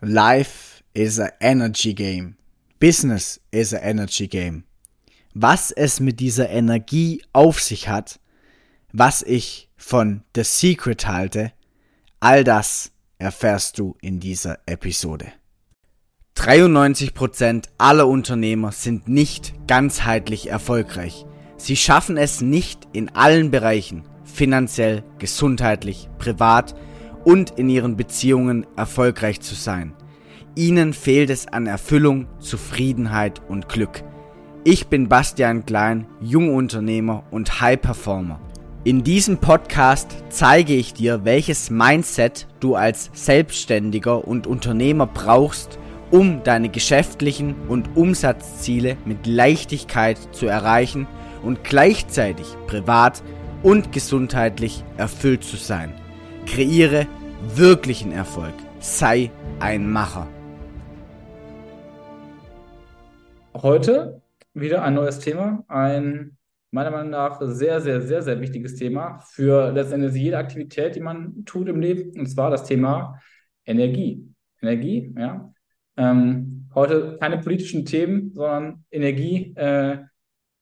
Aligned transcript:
Life 0.00 0.84
is 0.94 1.18
an 1.18 1.30
energy 1.40 1.92
game. 1.92 2.36
Business 2.78 3.40
is 3.50 3.74
an 3.74 3.82
energy 3.82 4.28
game. 4.28 4.62
Was 5.34 5.72
es 5.72 5.98
mit 5.98 6.20
dieser 6.20 6.48
Energie 6.50 7.22
auf 7.32 7.60
sich 7.60 7.88
hat, 7.88 8.20
was 8.92 9.22
ich 9.22 9.68
von 9.76 10.22
The 10.36 10.44
Secret 10.44 11.08
halte, 11.08 11.52
all 12.20 12.44
das 12.44 12.92
erfährst 13.18 13.80
du 13.80 13.96
in 14.00 14.20
dieser 14.20 14.60
Episode. 14.66 15.32
93% 16.36 17.64
aller 17.78 18.06
Unternehmer 18.06 18.70
sind 18.70 19.08
nicht 19.08 19.54
ganzheitlich 19.66 20.48
erfolgreich. 20.48 21.26
Sie 21.56 21.76
schaffen 21.76 22.16
es 22.16 22.40
nicht 22.40 22.86
in 22.92 23.08
allen 23.16 23.50
Bereichen, 23.50 24.04
finanziell, 24.22 25.02
gesundheitlich, 25.18 26.08
privat 26.18 26.76
und 27.28 27.50
in 27.58 27.68
ihren 27.68 27.94
Beziehungen 27.94 28.66
erfolgreich 28.74 29.42
zu 29.42 29.54
sein. 29.54 29.92
Ihnen 30.54 30.94
fehlt 30.94 31.28
es 31.28 31.46
an 31.46 31.66
Erfüllung, 31.66 32.26
Zufriedenheit 32.38 33.42
und 33.48 33.68
Glück. 33.68 34.02
Ich 34.64 34.86
bin 34.86 35.08
Bastian 35.10 35.66
Klein, 35.66 36.06
Jungunternehmer 36.22 37.24
und 37.30 37.60
High 37.60 37.82
Performer. 37.82 38.40
In 38.84 39.04
diesem 39.04 39.36
Podcast 39.36 40.24
zeige 40.30 40.72
ich 40.72 40.94
dir, 40.94 41.26
welches 41.26 41.68
Mindset 41.68 42.46
du 42.60 42.76
als 42.76 43.10
Selbstständiger 43.12 44.26
und 44.26 44.46
Unternehmer 44.46 45.06
brauchst, 45.06 45.78
um 46.10 46.42
deine 46.44 46.70
geschäftlichen 46.70 47.54
und 47.68 47.94
Umsatzziele 47.94 48.96
mit 49.04 49.26
Leichtigkeit 49.26 50.18
zu 50.32 50.46
erreichen 50.46 51.06
und 51.42 51.62
gleichzeitig 51.62 52.46
privat 52.66 53.22
und 53.62 53.92
gesundheitlich 53.92 54.82
erfüllt 54.96 55.44
zu 55.44 55.58
sein. 55.58 55.92
Kreiere 56.46 57.06
wirklichen 57.40 58.12
Erfolg. 58.12 58.54
Sei 58.80 59.30
ein 59.60 59.90
Macher. 59.90 60.26
Heute 63.54 64.22
wieder 64.54 64.82
ein 64.82 64.94
neues 64.94 65.18
Thema, 65.20 65.64
ein 65.68 66.36
meiner 66.70 66.90
Meinung 66.90 67.10
nach 67.10 67.40
sehr, 67.40 67.80
sehr, 67.80 68.02
sehr, 68.02 68.22
sehr 68.22 68.40
wichtiges 68.40 68.76
Thema 68.76 69.20
für 69.20 69.72
letztendlich 69.72 70.14
jede 70.14 70.36
Aktivität, 70.36 70.96
die 70.96 71.00
man 71.00 71.44
tut 71.44 71.68
im 71.68 71.80
Leben, 71.80 72.18
und 72.18 72.26
zwar 72.26 72.50
das 72.50 72.64
Thema 72.64 73.18
Energie. 73.64 74.24
Energie, 74.60 75.14
ja. 75.16 75.52
Ähm, 75.96 76.68
heute 76.74 77.16
keine 77.20 77.38
politischen 77.38 77.84
Themen, 77.84 78.32
sondern 78.34 78.84
Energie 78.90 79.54
äh, 79.56 79.98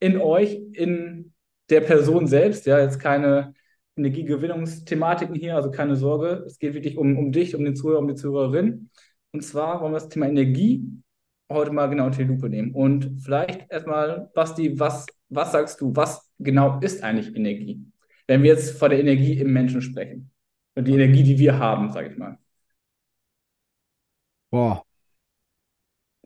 in 0.01 0.21
euch, 0.21 0.61
in 0.73 1.33
der 1.69 1.81
Person 1.81 2.27
selbst. 2.27 2.67
Ja, 2.67 2.79
jetzt 2.79 3.01
keine 3.01 3.55
Energiegewinnungsthematiken 3.97 5.35
hier, 5.35 5.57
also 5.57 5.71
keine 5.71 5.97
Sorge. 5.97 6.45
Es 6.47 6.59
geht 6.59 6.75
wirklich 6.75 6.97
um, 6.99 7.17
um 7.19 7.33
dich, 7.33 7.55
um 7.55 7.65
den 7.65 7.77
Zuhörer, 7.77 8.01
um 8.01 8.09
die 8.09 8.15
Zuhörerin. 8.15 8.91
Und 9.33 9.43
zwar 9.43 9.81
wollen 9.81 9.93
wir 9.93 10.01
das 10.01 10.09
Thema 10.09 10.27
Energie 10.29 10.85
heute 11.51 11.73
mal 11.73 11.89
genau 11.89 12.07
unter 12.07 12.19
die 12.19 12.25
Lupe 12.25 12.49
nehmen. 12.49 12.73
Und 12.73 13.21
vielleicht 13.23 13.71
erstmal, 13.71 14.31
Basti, 14.35 14.79
was, 14.79 15.07
was 15.29 15.53
sagst 15.53 15.81
du, 15.81 15.95
was 15.95 16.31
genau 16.39 16.81
ist 16.81 17.03
eigentlich 17.03 17.35
Energie? 17.35 17.85
Wenn 18.27 18.43
wir 18.43 18.51
jetzt 18.51 18.79
von 18.79 18.91
der 18.91 19.01
Energie 19.01 19.39
im 19.39 19.53
Menschen 19.53 19.81
sprechen. 19.81 20.31
Und 20.75 20.87
die 20.87 20.95
Energie, 20.95 21.23
die 21.23 21.39
wir 21.39 21.59
haben, 21.59 21.91
sage 21.91 22.11
ich 22.11 22.19
mal. 22.19 22.39
Boah. 24.51 24.85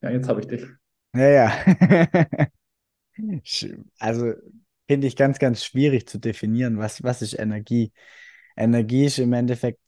Ja, 0.02 0.10
jetzt 0.10 0.28
habe 0.28 0.40
ich 0.40 0.46
dich. 0.46 0.64
Ja, 1.14 1.28
ja. 1.28 2.50
also 3.98 4.32
finde 4.90 5.06
ich 5.06 5.14
ganz, 5.14 5.38
ganz 5.38 5.64
schwierig 5.64 6.08
zu 6.08 6.18
definieren, 6.18 6.76
was, 6.78 7.04
was 7.04 7.22
ist 7.22 7.38
Energie. 7.38 7.92
Energie 8.56 9.04
ist 9.04 9.20
im 9.20 9.32
Endeffekt, 9.32 9.78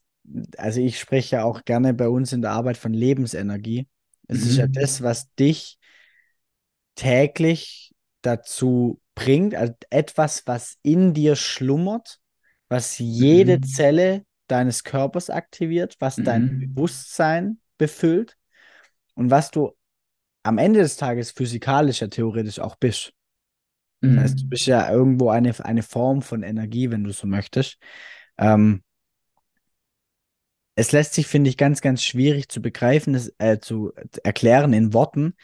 also 0.57 0.81
ich 0.81 1.01
spreche 1.01 1.35
ja 1.35 1.43
auch 1.43 1.65
gerne 1.65 1.93
bei 1.93 2.07
uns 2.07 2.33
in 2.33 2.41
der 2.41 2.53
Arbeit 2.53 2.77
von 2.77 2.93
Lebensenergie. 2.93 3.89
Es 4.29 4.45
mhm. 4.45 4.47
ist 4.47 4.57
ja 4.59 4.69
mhm. 4.69 4.73
das, 4.75 5.03
was 5.03 5.35
dich 5.35 5.81
täglich 6.95 7.91
dazu 8.21 9.01
bringt, 9.17 9.57
also 9.57 9.73
etwas, 9.91 10.47
was 10.47 10.79
in 10.83 11.15
dir 11.15 11.35
schlummert, 11.35 12.21
was 12.69 12.97
jede 12.99 13.57
mhm. 13.57 13.63
Zelle 13.65 14.25
deines 14.47 14.85
Körpers 14.85 15.31
aktiviert, 15.31 15.97
was 15.99 16.19
mhm. 16.19 16.25
dein 16.25 16.59
Bewusstsein 16.61 17.59
befüllt 17.77 18.39
und 19.15 19.33
was 19.33 19.51
du 19.51 19.73
am 20.45 20.59
Ende 20.59 20.79
des 20.79 20.97
Tages 20.97 21.33
physikalisch 21.33 22.03
ja 22.03 22.07
theoretisch 22.07 22.61
auch 22.61 22.77
bist. 22.77 23.13
Das 24.03 24.25
heißt, 24.25 24.41
du 24.41 24.45
mhm. 24.45 24.49
bist 24.49 24.67
ja 24.67 24.91
irgendwo 24.91 25.31
eine, 25.31 25.55
eine 25.65 25.83
Form 25.83 26.23
von 26.23 26.43
Energie, 26.43 26.91
wenn 26.91 27.05
du 27.05 27.13
so 27.13 27.27
möchtest. 27.27 27.79
Ähm, 28.37 28.83
es 30.75 30.93
lässt 30.93 31.15
sich, 31.15 31.27
finde 31.27 31.51
ich, 31.51 31.57
ganz, 31.57 31.81
ganz 31.81 32.03
schwierig 32.03 32.49
zu 32.49 32.61
begreifen, 32.61 33.13
das, 33.13 33.33
äh, 33.39 33.59
zu 33.61 33.93
erklären 34.25 34.73
in 34.73 34.93
Worten. 34.93 35.35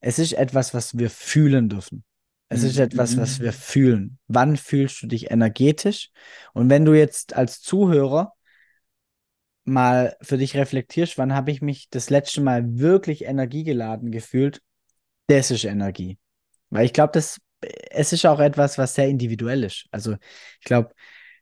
Es 0.00 0.18
ist 0.18 0.34
etwas, 0.34 0.72
was 0.72 0.98
wir 0.98 1.10
fühlen 1.10 1.68
dürfen. 1.68 2.04
Es 2.48 2.62
ist 2.62 2.78
etwas, 2.78 3.16
was 3.16 3.40
wir 3.40 3.50
mhm. 3.50 3.56
fühlen. 3.56 4.18
Wann 4.28 4.56
fühlst 4.56 5.02
du 5.02 5.08
dich 5.08 5.32
energetisch? 5.32 6.10
Und 6.52 6.70
wenn 6.70 6.84
du 6.84 6.94
jetzt 6.94 7.34
als 7.34 7.60
Zuhörer 7.60 8.34
mal 9.64 10.16
für 10.22 10.38
dich 10.38 10.56
reflektierst, 10.56 11.18
wann 11.18 11.34
habe 11.34 11.50
ich 11.50 11.60
mich 11.60 11.88
das 11.90 12.08
letzte 12.08 12.40
Mal 12.40 12.78
wirklich 12.78 13.24
energiegeladen 13.24 14.12
gefühlt? 14.12 14.62
Das 15.26 15.50
ist 15.50 15.64
Energie. 15.64 16.18
Weil 16.70 16.84
ich 16.84 16.92
glaube, 16.92 17.10
das 17.12 17.38
es 17.90 18.12
ist 18.12 18.26
auch 18.26 18.40
etwas, 18.40 18.78
was 18.78 18.94
sehr 18.94 19.08
individuell 19.08 19.64
ist. 19.64 19.86
Also 19.90 20.16
ich 20.60 20.64
glaube, 20.64 20.90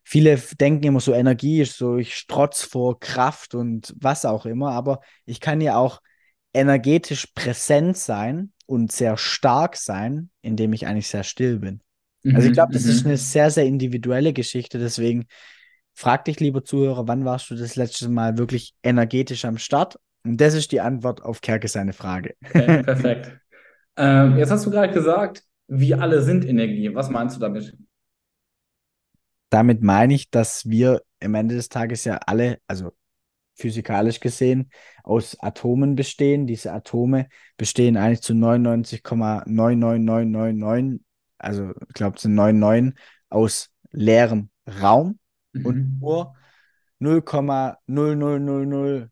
viele 0.03 0.37
denken 0.61 0.85
immer 0.85 1.01
so, 1.01 1.15
Energie 1.15 1.63
ist 1.63 1.77
so, 1.77 1.97
ich 1.97 2.15
strotz 2.15 2.63
vor 2.63 3.01
Kraft 3.01 3.55
und 3.55 3.95
was 3.99 4.25
auch 4.25 4.47
immer, 4.47 4.73
aber 4.73 5.01
ich 5.25 5.41
kann 5.41 5.61
ja 5.61 5.77
auch 5.77 6.01
energetisch 6.53 7.27
präsent 7.35 7.97
sein 7.97 8.53
und 8.67 8.93
sehr 8.93 9.17
stark 9.17 9.77
sein, 9.77 10.31
indem 10.43 10.73
ich 10.73 10.87
eigentlich 10.87 11.09
sehr 11.09 11.25
still 11.25 11.59
bin. 11.59 11.81
Mhm, 12.23 12.37
also 12.37 12.49
ich 12.49 12.55
glaube, 12.55 12.73
das 12.73 12.85
mhm. 12.85 12.91
ist 12.91 13.07
eine 13.07 13.17
sehr, 13.17 13.51
sehr 13.51 13.65
individuelle 13.65 14.33
Geschichte, 14.33 14.79
deswegen 14.79 15.27
frag 15.95 16.25
dich, 16.25 16.41
lieber 16.41 16.65
Zuhörer, 16.65 17.09
wann 17.09 17.25
warst 17.25 17.51
du 17.51 17.55
das 17.55 17.77
letzte 17.77 18.09
Mal 18.09 18.37
wirklich 18.37 18.75
energetisch 18.83 19.45
am 19.45 19.59
Start? 19.59 19.99
Und 20.25 20.41
das 20.41 20.55
ist 20.55 20.73
die 20.73 20.81
Antwort 20.81 21.23
auf 21.23 21.41
Kerke 21.41 21.69
seine 21.69 21.93
Frage. 21.93 22.35
Okay, 22.45 22.83
perfekt. 22.83 23.33
ähm, 23.97 24.37
jetzt 24.39 24.51
hast 24.51 24.67
du 24.67 24.71
gerade 24.71 24.93
gesagt, 24.93 25.45
wir 25.67 26.01
alle 26.01 26.23
sind 26.23 26.45
Energie. 26.45 26.95
Was 26.95 27.11
meinst 27.11 27.35
du 27.37 27.41
damit? 27.41 27.77
Damit 29.51 29.83
meine 29.83 30.15
ich, 30.15 30.31
dass 30.31 30.69
wir 30.69 31.03
am 31.23 31.35
Ende 31.35 31.55
des 31.55 31.69
Tages 31.69 32.05
ja 32.05 32.17
alle, 32.27 32.59
also 32.67 32.93
physikalisch 33.55 34.21
gesehen, 34.21 34.71
aus 35.03 35.39
Atomen 35.41 35.95
bestehen. 35.95 36.47
Diese 36.47 36.73
Atome 36.73 37.29
bestehen 37.57 37.97
eigentlich 37.97 38.21
zu 38.23 38.35
99,99999, 38.35 41.01
also 41.39 41.71
ich 41.71 41.95
glaube, 41.95 42.17
es 42.17 42.23
sind 42.23 42.35
99 42.35 43.01
aus 43.31 43.71
leerem 43.91 44.51
Raum 44.83 45.19
mhm. 45.53 45.67
und 45.67 46.01
nur 46.01 46.35
0,0000 47.01 49.09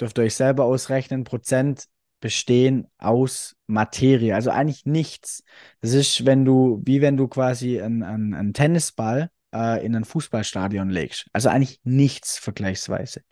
dürft 0.00 0.18
ihr 0.18 0.24
euch 0.24 0.34
selber 0.34 0.64
ausrechnen, 0.64 1.24
Prozent 1.24 1.86
bestehen 2.20 2.88
aus 2.98 3.56
Materie, 3.66 4.34
also 4.34 4.50
eigentlich 4.50 4.86
nichts. 4.86 5.44
Das 5.80 5.92
ist, 5.92 6.24
wenn 6.24 6.44
du, 6.44 6.82
wie 6.84 7.00
wenn 7.00 7.16
du 7.16 7.28
quasi 7.28 7.80
einen, 7.80 8.02
einen, 8.02 8.34
einen 8.34 8.54
Tennisball 8.54 9.30
äh, 9.54 9.84
in 9.84 9.94
ein 9.94 10.04
Fußballstadion 10.04 10.90
legst. 10.90 11.28
Also 11.32 11.48
eigentlich 11.48 11.80
nichts 11.84 12.38
vergleichsweise. 12.38 13.22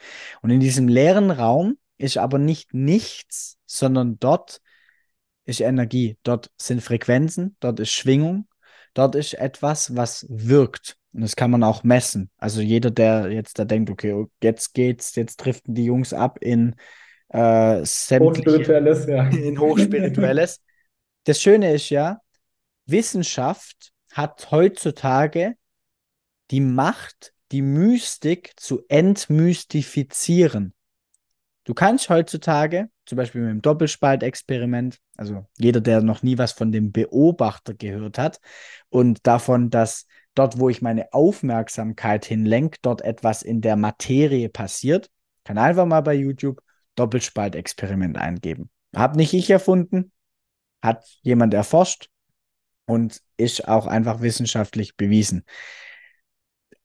Und 0.43 0.51
in 0.51 0.61
diesem 0.61 0.89
leeren 0.89 1.31
Raum 1.31 1.79
ist 1.99 2.19
aber 2.19 2.39
nicht 2.39 2.75
nichts, 2.75 3.59
sondern 3.67 4.19
dort 4.19 4.61
ist 5.45 5.61
Energie, 5.61 6.17
dort 6.23 6.51
sind 6.57 6.83
Frequenzen, 6.83 7.57
dort 7.61 7.81
ist 7.81 7.93
Schwingung, 7.93 8.49
dort 8.95 9.15
ist 9.15 9.35
etwas, 9.35 9.95
was 9.95 10.27
wirkt. 10.29 10.97
Und 11.13 11.21
das 11.21 11.37
kann 11.37 11.51
man 11.51 11.63
auch 11.63 11.85
messen. 11.85 12.31
Also 12.39 12.61
jeder, 12.61 12.91
der 12.91 13.31
jetzt 13.31 13.59
da 13.59 13.65
denkt, 13.65 13.91
okay, 13.91 14.27
jetzt 14.43 14.75
geht's, 14.75 15.15
jetzt 15.15 15.37
driften 15.37 15.75
die 15.75 15.85
Jungs 15.85 16.13
ab 16.13 16.39
in 16.41 16.75
äh, 17.35 17.85
Hochspirituelles, 17.85 19.07
ja. 19.07 19.27
in 19.29 19.59
Hochspirituelles. 19.59 20.61
das 21.25 21.41
Schöne 21.41 21.73
ist 21.75 21.91
ja, 21.91 22.21
Wissenschaft 22.87 23.93
hat 24.13 24.51
heutzutage 24.53 25.57
die 26.51 26.61
Macht, 26.61 27.33
die 27.51 27.63
Mystik 27.63 28.53
zu 28.57 28.83
entmystifizieren. 28.89 30.75
Du 31.65 31.75
kannst 31.75 32.09
heutzutage, 32.11 32.91
zum 33.07 33.17
Beispiel 33.17 33.41
mit 33.41 33.51
dem 33.51 33.63
Doppelspaltexperiment, 33.63 34.99
also 35.17 35.47
jeder, 35.59 35.81
der 35.81 36.03
noch 36.03 36.23
nie 36.23 36.39
was 36.39 36.53
von 36.53 36.71
dem 36.71 36.93
Beobachter 36.93 37.75
gehört 37.75 38.19
hat 38.19 38.39
und 38.91 39.27
davon, 39.27 39.71
dass 39.71 40.07
dort, 40.35 40.59
wo 40.59 40.69
ich 40.69 40.83
meine 40.83 41.13
Aufmerksamkeit 41.13 42.27
hinlenke, 42.27 42.79
dort 42.83 43.03
etwas 43.03 43.43
in 43.43 43.61
der 43.61 43.77
Materie 43.77 44.49
passiert, 44.51 45.11
kann 45.43 45.59
einfach 45.59 45.87
mal 45.87 46.03
bei 46.03 46.15
YouTube 46.15 46.61
Doppelspaltexperiment 46.95 48.19
eingeben. 48.19 48.71
Hab 48.95 49.17
nicht 49.17 49.35
ich 49.35 49.51
erfunden, 49.51 50.13
hat 50.83 51.05
jemand 51.23 51.55
erforscht 51.55 52.11
und 52.87 53.23
ist 53.37 53.67
auch 53.69 53.87
einfach 53.87 54.21
wissenschaftlich 54.21 54.97
bewiesen. 54.97 55.45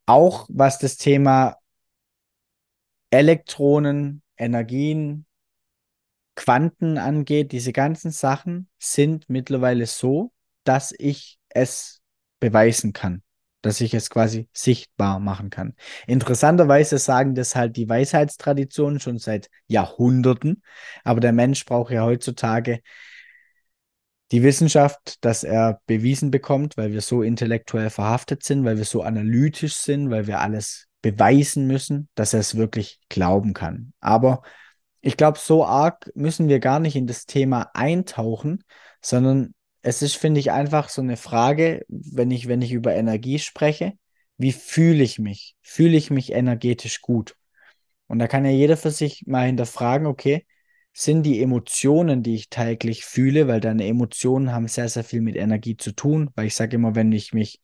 Auch 0.06 0.48
was 0.50 0.80
das 0.80 0.98
Thema 0.98 1.58
Elektronen, 3.12 4.22
Energien, 4.38 5.26
Quanten 6.36 6.98
angeht, 6.98 7.52
diese 7.52 7.74
ganzen 7.74 8.12
Sachen 8.12 8.70
sind 8.80 9.30
mittlerweile 9.30 9.86
so, 9.86 10.32
dass 10.64 10.94
ich 10.98 11.38
es 11.50 12.02
beweisen 12.40 12.94
kann, 12.94 13.24
dass 13.62 13.82
ich 13.82 13.94
es 13.94 14.10
quasi 14.10 14.48
sichtbar 14.54 15.20
machen 15.20 15.50
kann. 15.50 15.76
Interessanterweise 16.08 16.98
sagen 16.98 17.36
das 17.36 17.56
halt 17.56 17.76
die 17.76 17.90
Weisheitstraditionen 17.90 19.00
schon 19.00 19.18
seit 19.18 19.50
Jahrhunderten, 19.68 20.64
aber 21.04 21.20
der 21.20 21.34
Mensch 21.34 21.66
braucht 21.66 21.92
ja 21.92 22.04
heutzutage 22.04 22.80
die 24.32 24.44
Wissenschaft, 24.44 25.24
dass 25.26 25.44
er 25.44 25.82
bewiesen 25.88 26.32
bekommt, 26.32 26.78
weil 26.78 26.92
wir 26.92 27.02
so 27.02 27.24
intellektuell 27.24 27.90
verhaftet 27.90 28.44
sind, 28.44 28.64
weil 28.64 28.78
wir 28.78 28.86
so 28.86 29.02
analytisch 29.02 29.76
sind, 29.76 30.12
weil 30.12 30.28
wir 30.28 30.40
alles 30.40 30.88
beweisen 31.02 31.66
müssen, 31.66 32.10
dass 32.16 32.34
er 32.34 32.42
es 32.42 32.56
wirklich 32.56 33.00
glauben 33.10 33.54
kann. 33.54 33.94
Aber 34.00 34.44
ich 35.02 35.18
glaube, 35.18 35.40
so 35.40 35.66
arg 35.66 36.12
müssen 36.14 36.50
wir 36.50 36.60
gar 36.60 36.80
nicht 36.80 36.96
in 36.96 37.08
das 37.08 37.26
Thema 37.26 37.72
eintauchen, 37.74 38.64
sondern 39.02 39.54
es 39.82 40.02
ist, 40.02 40.16
finde 40.16 40.40
ich, 40.40 40.52
einfach 40.52 40.90
so 40.90 41.02
eine 41.02 41.18
Frage, 41.18 41.86
wenn 41.88 42.32
ich, 42.32 42.48
wenn 42.48 42.62
ich 42.62 42.72
über 42.74 42.96
Energie 42.96 43.40
spreche, 43.40 43.94
wie 44.38 44.52
fühle 44.52 45.04
ich 45.04 45.20
mich? 45.20 45.56
Fühle 45.62 45.98
ich 45.98 46.12
mich 46.12 46.32
energetisch 46.34 47.02
gut? 47.02 47.36
Und 48.08 48.20
da 48.20 48.28
kann 48.28 48.46
ja 48.46 48.52
jeder 48.52 48.78
für 48.78 48.92
sich 48.92 49.24
mal 49.28 49.46
hinterfragen, 49.46 50.08
okay, 50.08 50.46
sind 50.94 51.24
die 51.24 51.42
Emotionen, 51.42 52.24
die 52.24 52.36
ich 52.36 52.50
täglich 52.50 53.06
fühle, 53.06 53.48
weil 53.48 53.60
deine 53.62 53.86
Emotionen 53.86 54.52
haben 54.52 54.68
sehr, 54.68 54.90
sehr 54.90 55.04
viel 55.04 55.22
mit 55.22 55.36
Energie 55.36 55.78
zu 55.78 55.92
tun, 55.92 56.30
weil 56.36 56.48
ich 56.48 56.56
sage 56.56 56.76
immer, 56.76 56.96
wenn 56.96 57.12
ich 57.12 57.34
mich, 57.34 57.62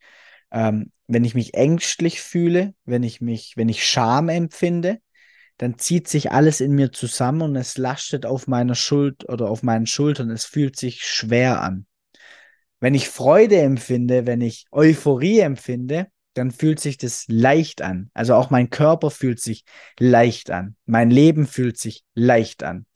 ähm, 0.52 0.92
wenn 1.06 1.24
ich 1.24 1.34
mich 1.34 1.54
ängstlich 1.54 2.20
fühle, 2.20 2.74
wenn 2.84 3.02
ich 3.02 3.20
mich, 3.20 3.54
wenn 3.56 3.68
ich 3.68 3.84
Scham 3.84 4.28
empfinde, 4.28 5.00
dann 5.58 5.78
zieht 5.78 6.08
sich 6.08 6.32
alles 6.32 6.60
in 6.60 6.72
mir 6.72 6.92
zusammen 6.92 7.42
und 7.42 7.56
es 7.56 7.78
lastet 7.78 8.26
auf 8.26 8.46
meiner 8.46 8.74
Schuld 8.74 9.28
oder 9.28 9.50
auf 9.50 9.62
meinen 9.62 9.86
Schultern. 9.86 10.30
Es 10.30 10.44
fühlt 10.44 10.76
sich 10.76 11.02
schwer 11.02 11.62
an. 11.62 11.85
Wenn 12.80 12.94
ich 12.94 13.08
Freude 13.08 13.58
empfinde, 13.58 14.26
wenn 14.26 14.40
ich 14.40 14.66
Euphorie 14.70 15.40
empfinde, 15.40 16.08
dann 16.34 16.50
fühlt 16.50 16.80
sich 16.80 16.98
das 16.98 17.24
leicht 17.28 17.80
an. 17.80 18.10
Also 18.12 18.34
auch 18.34 18.50
mein 18.50 18.68
Körper 18.68 19.10
fühlt 19.10 19.40
sich 19.40 19.64
leicht 19.98 20.50
an. 20.50 20.76
Mein 20.84 21.10
Leben 21.10 21.46
fühlt 21.46 21.78
sich 21.78 22.04
leicht 22.14 22.62
an. 22.62 22.86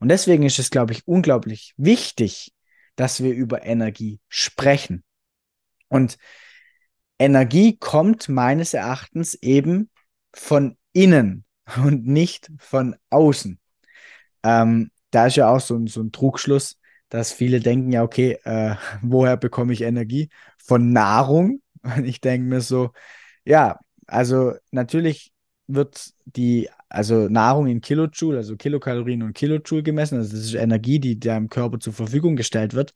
Und 0.00 0.08
deswegen 0.08 0.44
ist 0.44 0.58
es, 0.58 0.70
glaube 0.70 0.92
ich, 0.92 1.06
unglaublich 1.06 1.74
wichtig, 1.76 2.52
dass 2.96 3.22
wir 3.22 3.32
über 3.32 3.64
Energie 3.64 4.20
sprechen. 4.28 5.04
Und 5.88 6.18
Energie 7.18 7.76
kommt 7.76 8.28
meines 8.28 8.74
Erachtens 8.74 9.34
eben 9.34 9.90
von 10.34 10.76
innen 10.92 11.44
und 11.76 12.06
nicht 12.06 12.50
von 12.58 12.96
außen. 13.10 13.60
Ähm, 14.42 14.90
da 15.10 15.26
ist 15.26 15.36
ja 15.36 15.48
auch 15.48 15.60
so 15.60 15.76
ein, 15.76 15.86
so 15.86 16.00
ein 16.00 16.12
Trugschluss, 16.12 16.78
dass 17.08 17.32
viele 17.32 17.60
denken, 17.60 17.92
ja, 17.92 18.02
okay, 18.02 18.38
äh, 18.44 18.76
woher 19.02 19.36
bekomme 19.36 19.72
ich 19.72 19.82
Energie? 19.82 20.30
Von 20.58 20.92
Nahrung. 20.92 21.62
Und 21.82 22.04
ich 22.04 22.20
denke 22.20 22.46
mir 22.48 22.60
so, 22.60 22.90
ja, 23.44 23.78
also 24.06 24.54
natürlich 24.70 25.32
wird 25.66 26.12
die, 26.24 26.68
also 26.88 27.28
Nahrung 27.28 27.66
in 27.68 27.80
Kilojoule, 27.80 28.38
also 28.38 28.56
Kilokalorien 28.56 29.22
und 29.22 29.34
Kilojoule 29.34 29.82
gemessen. 29.82 30.16
Also 30.16 30.34
das 30.34 30.46
ist 30.46 30.54
Energie, 30.54 30.98
die 30.98 31.18
deinem 31.20 31.48
Körper 31.48 31.78
zur 31.78 31.92
Verfügung 31.92 32.34
gestellt 32.36 32.74
wird. 32.74 32.94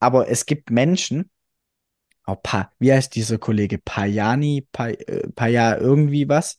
Aber 0.00 0.28
es 0.28 0.46
gibt 0.46 0.70
Menschen, 0.70 1.30
oh, 2.26 2.36
pa, 2.36 2.72
wie 2.78 2.92
heißt 2.92 3.14
dieser 3.14 3.38
Kollege? 3.38 3.78
Payani, 3.78 4.66
pa, 4.72 4.88
äh, 4.88 5.28
Paya, 5.34 5.76
irgendwie 5.76 6.28
was, 6.28 6.56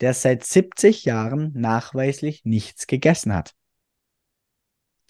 der 0.00 0.14
seit 0.14 0.44
70 0.44 1.04
Jahren 1.04 1.52
nachweislich 1.54 2.44
nichts 2.44 2.86
gegessen 2.86 3.34
hat. 3.34 3.54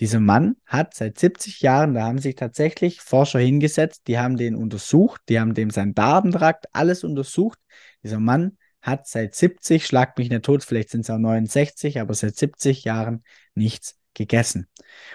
Dieser 0.03 0.19
Mann 0.19 0.57
hat 0.67 0.95
seit 0.95 1.17
70 1.17 1.61
Jahren, 1.61 1.95
da 1.95 2.03
haben 2.03 2.19
sich 2.19 2.35
tatsächlich 2.35 3.01
Forscher 3.01 3.39
hingesetzt, 3.39 4.03
die 4.09 4.19
haben 4.19 4.37
den 4.37 4.57
untersucht, 4.57 5.21
die 5.29 5.39
haben 5.39 5.55
dem 5.55 5.71
sein 5.71 5.95
Darmtrakt, 5.95 6.67
alles 6.73 7.05
untersucht. 7.05 7.61
Dieser 8.03 8.19
Mann 8.19 8.59
hat 8.81 9.07
seit 9.07 9.37
70, 9.37 9.87
schlag 9.87 10.19
mich 10.19 10.29
nicht 10.29 10.45
tot, 10.45 10.65
vielleicht 10.65 10.91
sind 10.91 11.03
es 11.03 11.11
auch 11.11 11.19
69, 11.19 12.01
aber 12.01 12.15
seit 12.15 12.35
70 12.35 12.83
Jahren 12.83 13.23
nichts 13.55 13.97
gegessen. 14.13 14.67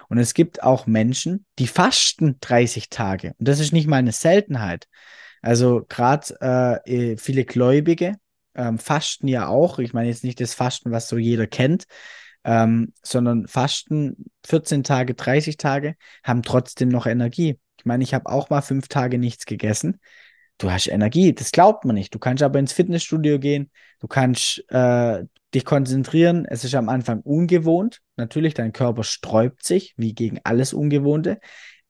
Und 0.07 0.19
es 0.19 0.34
gibt 0.34 0.63
auch 0.63 0.88
Menschen, 0.88 1.45
die 1.60 1.68
fasten 1.68 2.38
30 2.39 2.89
Tage. 2.89 3.34
Und 3.39 3.45
das 3.50 3.60
ist 3.60 3.74
nicht 3.74 3.88
mal 3.88 3.98
eine 3.98 4.13
Seltenheit. 4.13 4.88
Also 5.42 5.86
gerade 5.89 6.81
äh, 6.86 7.12
eh, 7.12 7.18
viele 7.18 7.44
Gläubige 7.44 8.16
ähm, 8.56 8.80
fasten 8.80 9.28
ja 9.28 9.50
auch. 9.50 9.80
Ich 9.80 9.92
meine 9.92 10.07
jetzt 10.07 10.24
nicht 10.24 10.39
das 10.39 10.54
Fasten, 10.54 10.92
was 10.92 11.10
so 11.10 11.18
jeder 11.18 11.45
kennt, 11.45 11.88
ähm, 12.48 12.94
sondern 13.04 13.48
Fasten 13.48 14.26
14 14.48 14.84
Tage, 14.84 15.14
30 15.14 15.58
Tage, 15.58 15.96
haben 16.24 16.42
trotzdem 16.42 16.90
noch 16.90 17.06
Energie. 17.06 17.60
Ich 17.78 17.86
meine, 17.86 18.04
ich 18.04 18.16
habe 18.16 18.28
auch 18.28 18.50
mal 18.50 18.62
fünf 18.62 18.88
Tage 18.88 19.20
nichts 19.20 19.46
gegessen 19.46 20.00
du 20.58 20.72
hast 20.72 20.88
Energie, 20.88 21.34
das 21.34 21.52
glaubt 21.52 21.86
man 21.86 21.96
nicht. 21.96 22.14
Du 22.14 22.20
kannst 22.20 22.44
aber 22.44 22.60
ins 22.60 22.74
Fitnessstudio 22.74 23.40
gehen, 23.40 23.72
du 24.00 24.08
kannst 24.08 24.64
äh, 24.70 25.24
dich 25.54 25.66
konzentrieren. 25.66 26.46
Es 26.46 26.64
ist 26.64 26.76
am 26.76 26.90
Anfang 26.90 27.22
ungewohnt. 27.22 28.02
Natürlich, 28.16 28.54
dein 28.54 28.74
Körper 28.74 29.04
sträubt 29.04 29.64
sich, 29.64 29.94
wie 29.98 30.14
gegen 30.14 30.40
alles 30.44 30.74
Ungewohnte, 30.74 31.40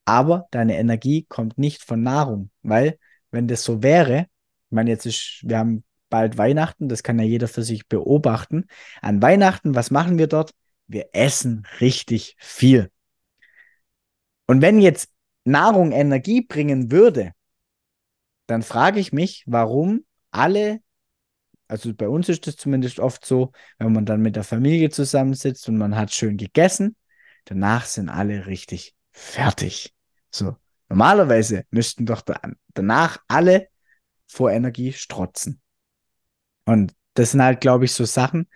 aber 0.06 0.48
deine 0.52 0.78
Energie 0.78 1.26
kommt 1.28 1.58
nicht 1.58 1.84
von 1.84 2.02
Nahrung, 2.02 2.50
weil 2.62 2.98
wenn 3.32 3.48
das 3.48 3.64
so 3.64 3.84
wäre, 3.84 4.28
ich 4.70 4.76
meine, 4.76 4.90
jetzt 4.90 5.06
ist, 5.06 5.42
wir 5.44 5.60
haben 5.60 5.84
bald 6.10 6.38
Weihnachten, 6.38 6.90
das 6.90 7.04
kann 7.04 7.20
ja 7.20 7.26
jeder 7.26 7.48
für 7.48 7.64
sich 7.64 7.88
beobachten. 7.88 8.66
An 9.02 9.22
Weihnachten, 9.22 9.76
was 9.76 9.92
machen 9.92 10.18
wir 10.18 10.28
dort? 10.28 10.54
Wir 10.88 11.10
essen 11.14 11.68
richtig 11.82 12.36
viel. 12.40 12.92
Und 14.46 14.62
wenn 14.62 14.80
jetzt 14.80 15.10
Nahrung 15.44 15.92
Energie 15.92 16.42
bringen 16.42 16.92
würde, 16.92 17.34
dann 18.48 18.64
frage 18.64 19.00
ich 19.00 19.12
mich, 19.12 19.44
warum 19.46 20.06
alle, 20.32 20.80
also 21.68 21.94
bei 21.94 22.08
uns 22.08 22.30
ist 22.30 22.48
es 22.48 22.56
zumindest 22.56 23.00
oft 23.00 23.26
so, 23.26 23.52
wenn 23.78 23.92
man 23.92 24.06
dann 24.06 24.22
mit 24.22 24.36
der 24.36 24.44
Familie 24.44 24.90
zusammensitzt 24.90 25.68
und 25.68 25.78
man 25.78 25.96
hat 25.96 26.14
schön 26.14 26.38
gegessen, 26.38 26.96
danach 27.46 27.86
sind 27.86 28.10
alle 28.10 28.48
richtig 28.48 28.96
fertig. 29.12 29.94
So, 30.32 30.56
normalerweise 30.90 31.66
müssten 31.70 32.06
doch 32.06 32.22
da, 32.22 32.40
danach 32.74 33.20
alle 33.28 33.68
vor 34.28 34.52
Energie 34.52 34.94
strotzen. 34.94 35.62
Und 36.68 36.94
das 37.16 37.32
sind 37.32 37.42
halt, 37.42 37.62
glaube 37.62 37.86
ich, 37.86 37.94
so 37.94 38.06
Sachen, 38.06 38.48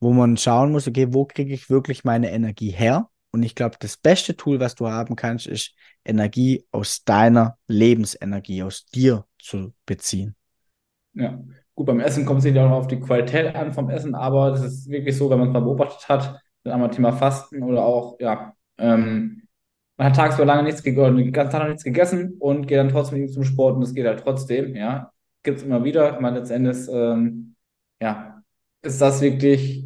wo 0.00 0.12
man 0.12 0.36
schauen 0.36 0.72
muss, 0.72 0.86
okay, 0.88 1.08
wo 1.14 1.24
kriege 1.24 1.54
ich 1.54 1.70
wirklich 1.70 2.04
meine 2.04 2.30
Energie 2.32 2.70
her? 2.70 3.08
Und 3.30 3.42
ich 3.42 3.54
glaube, 3.54 3.76
das 3.80 3.96
beste 3.96 4.36
Tool, 4.36 4.60
was 4.60 4.74
du 4.74 4.88
haben 4.88 5.16
kannst, 5.16 5.46
ist 5.46 5.74
Energie 6.04 6.66
aus 6.70 7.04
deiner 7.04 7.58
Lebensenergie, 7.66 8.62
aus 8.62 8.86
dir 8.86 9.24
zu 9.38 9.72
beziehen. 9.86 10.36
Ja, 11.14 11.38
gut, 11.74 11.86
beim 11.86 12.00
Essen 12.00 12.26
kommt 12.26 12.40
es 12.40 12.44
ja 12.52 12.64
auch 12.64 12.68
noch 12.70 12.76
auf 12.78 12.86
die 12.88 13.00
Qualität 13.00 13.54
an 13.54 13.72
vom 13.72 13.88
Essen, 13.90 14.14
aber 14.14 14.50
das 14.50 14.62
ist 14.64 14.88
wirklich 14.88 15.16
so, 15.16 15.30
wenn 15.30 15.38
man 15.38 15.48
es 15.48 15.54
mal 15.54 15.60
beobachtet 15.60 16.08
hat, 16.08 16.40
dann 16.64 16.74
einmal 16.74 16.90
Thema 16.90 17.12
Fasten 17.12 17.62
oder 17.62 17.84
auch, 17.84 18.16
ja, 18.20 18.54
ähm, 18.78 19.42
man 19.96 20.08
hat 20.08 20.16
tagsüber 20.16 20.44
lange 20.44 20.64
nichts 20.64 20.82
gegessen, 20.82 21.16
den 21.16 21.32
ganzen 21.32 21.52
Tag 21.52 21.62
noch 21.62 21.68
nichts 21.68 21.84
gegessen 21.84 22.34
und 22.40 22.66
geht 22.66 22.78
dann 22.78 22.88
trotzdem 22.88 23.28
zum 23.28 23.44
Sport 23.44 23.76
und 23.76 23.82
das 23.82 23.94
geht 23.94 24.06
halt 24.06 24.20
trotzdem, 24.20 24.74
ja. 24.74 25.12
Gibt 25.44 25.58
es 25.58 25.64
immer 25.64 25.84
wieder. 25.84 26.14
Ich 26.14 26.20
meine, 26.20 26.38
letztendlich, 26.40 26.88
ähm, 26.90 27.54
ja, 28.00 28.42
ist 28.82 29.00
das 29.00 29.20
wirklich 29.20 29.84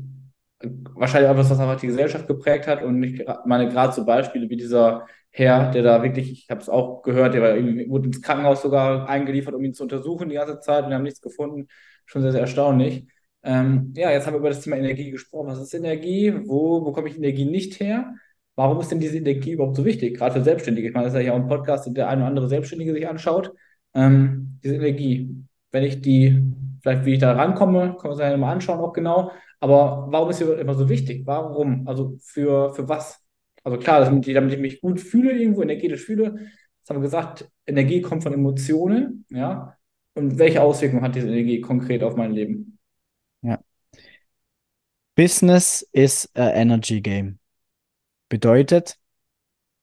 wahrscheinlich 0.62 1.30
etwas, 1.30 1.50
was 1.50 1.60
einfach 1.60 1.80
die 1.80 1.88
Gesellschaft 1.88 2.26
geprägt 2.26 2.66
hat 2.66 2.82
und 2.82 3.02
ich 3.02 3.24
meine 3.44 3.68
gerade 3.68 3.92
so 3.92 4.04
Beispiele 4.04 4.48
wie 4.50 4.56
dieser 4.56 5.06
Herr, 5.30 5.70
der 5.70 5.82
da 5.82 6.02
wirklich, 6.02 6.32
ich 6.32 6.50
habe 6.50 6.60
es 6.60 6.68
auch 6.68 7.02
gehört, 7.02 7.34
der 7.34 7.42
war 7.42 7.54
irgendwie, 7.54 7.88
wurde 7.88 8.06
ins 8.06 8.22
Krankenhaus 8.22 8.62
sogar 8.62 9.08
eingeliefert, 9.08 9.54
um 9.54 9.64
ihn 9.64 9.74
zu 9.74 9.84
untersuchen 9.84 10.28
die 10.28 10.34
ganze 10.36 10.58
Zeit 10.60 10.84
und 10.84 10.92
haben 10.94 11.02
nichts 11.04 11.20
gefunden. 11.20 11.68
Schon 12.06 12.22
sehr, 12.22 12.32
sehr 12.32 12.40
erstaunlich. 12.40 13.06
Ähm, 13.42 13.92
ja, 13.96 14.10
jetzt 14.10 14.26
haben 14.26 14.34
wir 14.34 14.38
über 14.40 14.48
das 14.48 14.62
Thema 14.62 14.76
Energie 14.76 15.10
gesprochen. 15.10 15.48
Was 15.48 15.60
ist 15.60 15.74
Energie? 15.74 16.34
Wo 16.46 16.80
bekomme 16.80 17.08
ich 17.08 17.16
Energie 17.16 17.44
nicht 17.44 17.78
her? 17.80 18.14
Warum 18.56 18.80
ist 18.80 18.90
denn 18.90 19.00
diese 19.00 19.18
Energie 19.18 19.52
überhaupt 19.52 19.76
so 19.76 19.84
wichtig? 19.84 20.16
Gerade 20.16 20.34
für 20.34 20.44
Selbstständige. 20.44 20.88
Ich 20.88 20.94
meine, 20.94 21.06
das 21.06 21.14
ist 21.14 21.24
ja 21.24 21.32
auch 21.32 21.36
ein 21.36 21.46
Podcast, 21.48 21.86
den 21.86 21.94
der 21.94 22.08
eine 22.08 22.22
oder 22.22 22.28
andere 22.28 22.48
Selbstständige 22.48 22.92
sich 22.92 23.06
anschaut. 23.08 23.52
Ähm, 23.94 24.58
diese 24.64 24.76
Energie, 24.76 25.44
wenn 25.70 25.84
ich 25.84 26.00
die, 26.00 26.42
vielleicht 26.82 27.04
wie 27.04 27.14
ich 27.14 27.18
da 27.18 27.32
rankomme, 27.32 27.96
kann 28.00 28.10
man 28.10 28.16
sich 28.16 28.26
ja 28.26 28.36
mal 28.36 28.52
anschauen 28.52 28.80
auch 28.80 28.92
genau. 28.92 29.32
Aber 29.60 30.06
warum 30.10 30.30
ist 30.30 30.38
sie 30.38 30.44
immer 30.44 30.74
so 30.74 30.88
wichtig? 30.88 31.26
Warum? 31.26 31.86
Also 31.86 32.16
für, 32.20 32.72
für 32.74 32.88
was? 32.88 33.20
Also 33.64 33.78
klar, 33.78 34.04
damit 34.04 34.26
ich, 34.26 34.34
damit 34.34 34.52
ich 34.52 34.60
mich 34.60 34.80
gut 34.80 35.00
fühle, 35.00 35.32
irgendwo 35.32 35.62
energetisch 35.62 36.04
fühle. 36.04 36.34
Das 36.80 36.90
haben 36.90 37.02
wir 37.02 37.06
gesagt, 37.06 37.50
Energie 37.66 38.00
kommt 38.00 38.22
von 38.22 38.32
Emotionen, 38.32 39.26
ja. 39.30 39.76
Und 40.14 40.38
welche 40.38 40.62
Auswirkungen 40.62 41.02
hat 41.02 41.14
diese 41.14 41.28
Energie 41.28 41.60
konkret 41.60 42.02
auf 42.02 42.16
mein 42.16 42.32
Leben? 42.32 42.78
Ja. 43.42 43.60
Business 45.14 45.86
is 45.92 46.28
a 46.34 46.50
energy 46.50 47.00
game. 47.00 47.38
Bedeutet, 48.28 48.98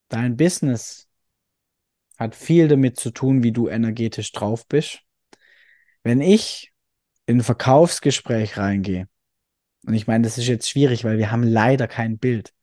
dein 0.10 0.36
Business 0.36 1.08
hat 2.18 2.36
viel 2.36 2.68
damit 2.68 2.98
zu 3.00 3.12
tun, 3.12 3.44
wie 3.44 3.52
du 3.52 3.68
energetisch 3.68 4.32
drauf 4.32 4.68
bist. 4.68 5.05
Wenn 6.06 6.22
ich 6.22 6.72
in 7.26 7.40
ein 7.40 7.44
Verkaufsgespräch 7.44 8.60
reingehe 8.60 9.08
und 9.88 9.96
ich 9.96 10.06
meine, 10.06 10.24
das 10.24 10.38
ist 10.38 10.46
jetzt 10.46 10.70
schwierig, 10.70 11.04
weil 11.04 11.18
wir 11.18 11.32
haben 11.32 11.42
leider 11.42 11.88
kein 11.88 12.20
Bild. 12.20 12.54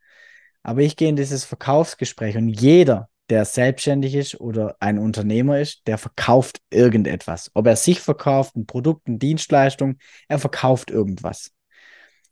Aber 0.63 0.83
ich 0.83 0.95
gehe 0.95 1.09
in 1.09 1.17
dieses 1.17 1.45
Verkaufsgespräch 1.45 2.37
und 2.37 2.49
jeder, 2.49 3.09
der 3.31 3.45
selbstständig 3.45 4.15
ist 4.15 4.41
oder 4.41 4.77
ein 4.79 4.97
Unternehmer 4.97 5.59
ist, 5.59 5.89
der 5.89 5.99
verkauft 5.99 6.61
irgendetwas. 6.71 7.51
Ob 7.55 7.67
er 7.67 7.75
sich 7.75 8.01
verkauft, 8.01 8.55
ein 8.55 8.67
Produkt, 8.67 9.09
eine 9.09 9.19
Dienstleistung, 9.19 9.99
er 10.29 10.39
verkauft 10.39 10.93
irgendwas. 10.93 11.51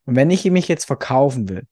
Und 0.05 0.15
wenn 0.15 0.31
ich 0.31 0.45
mich 0.45 0.69
jetzt 0.69 0.85
verkaufen 0.85 1.49
will, 1.49 1.67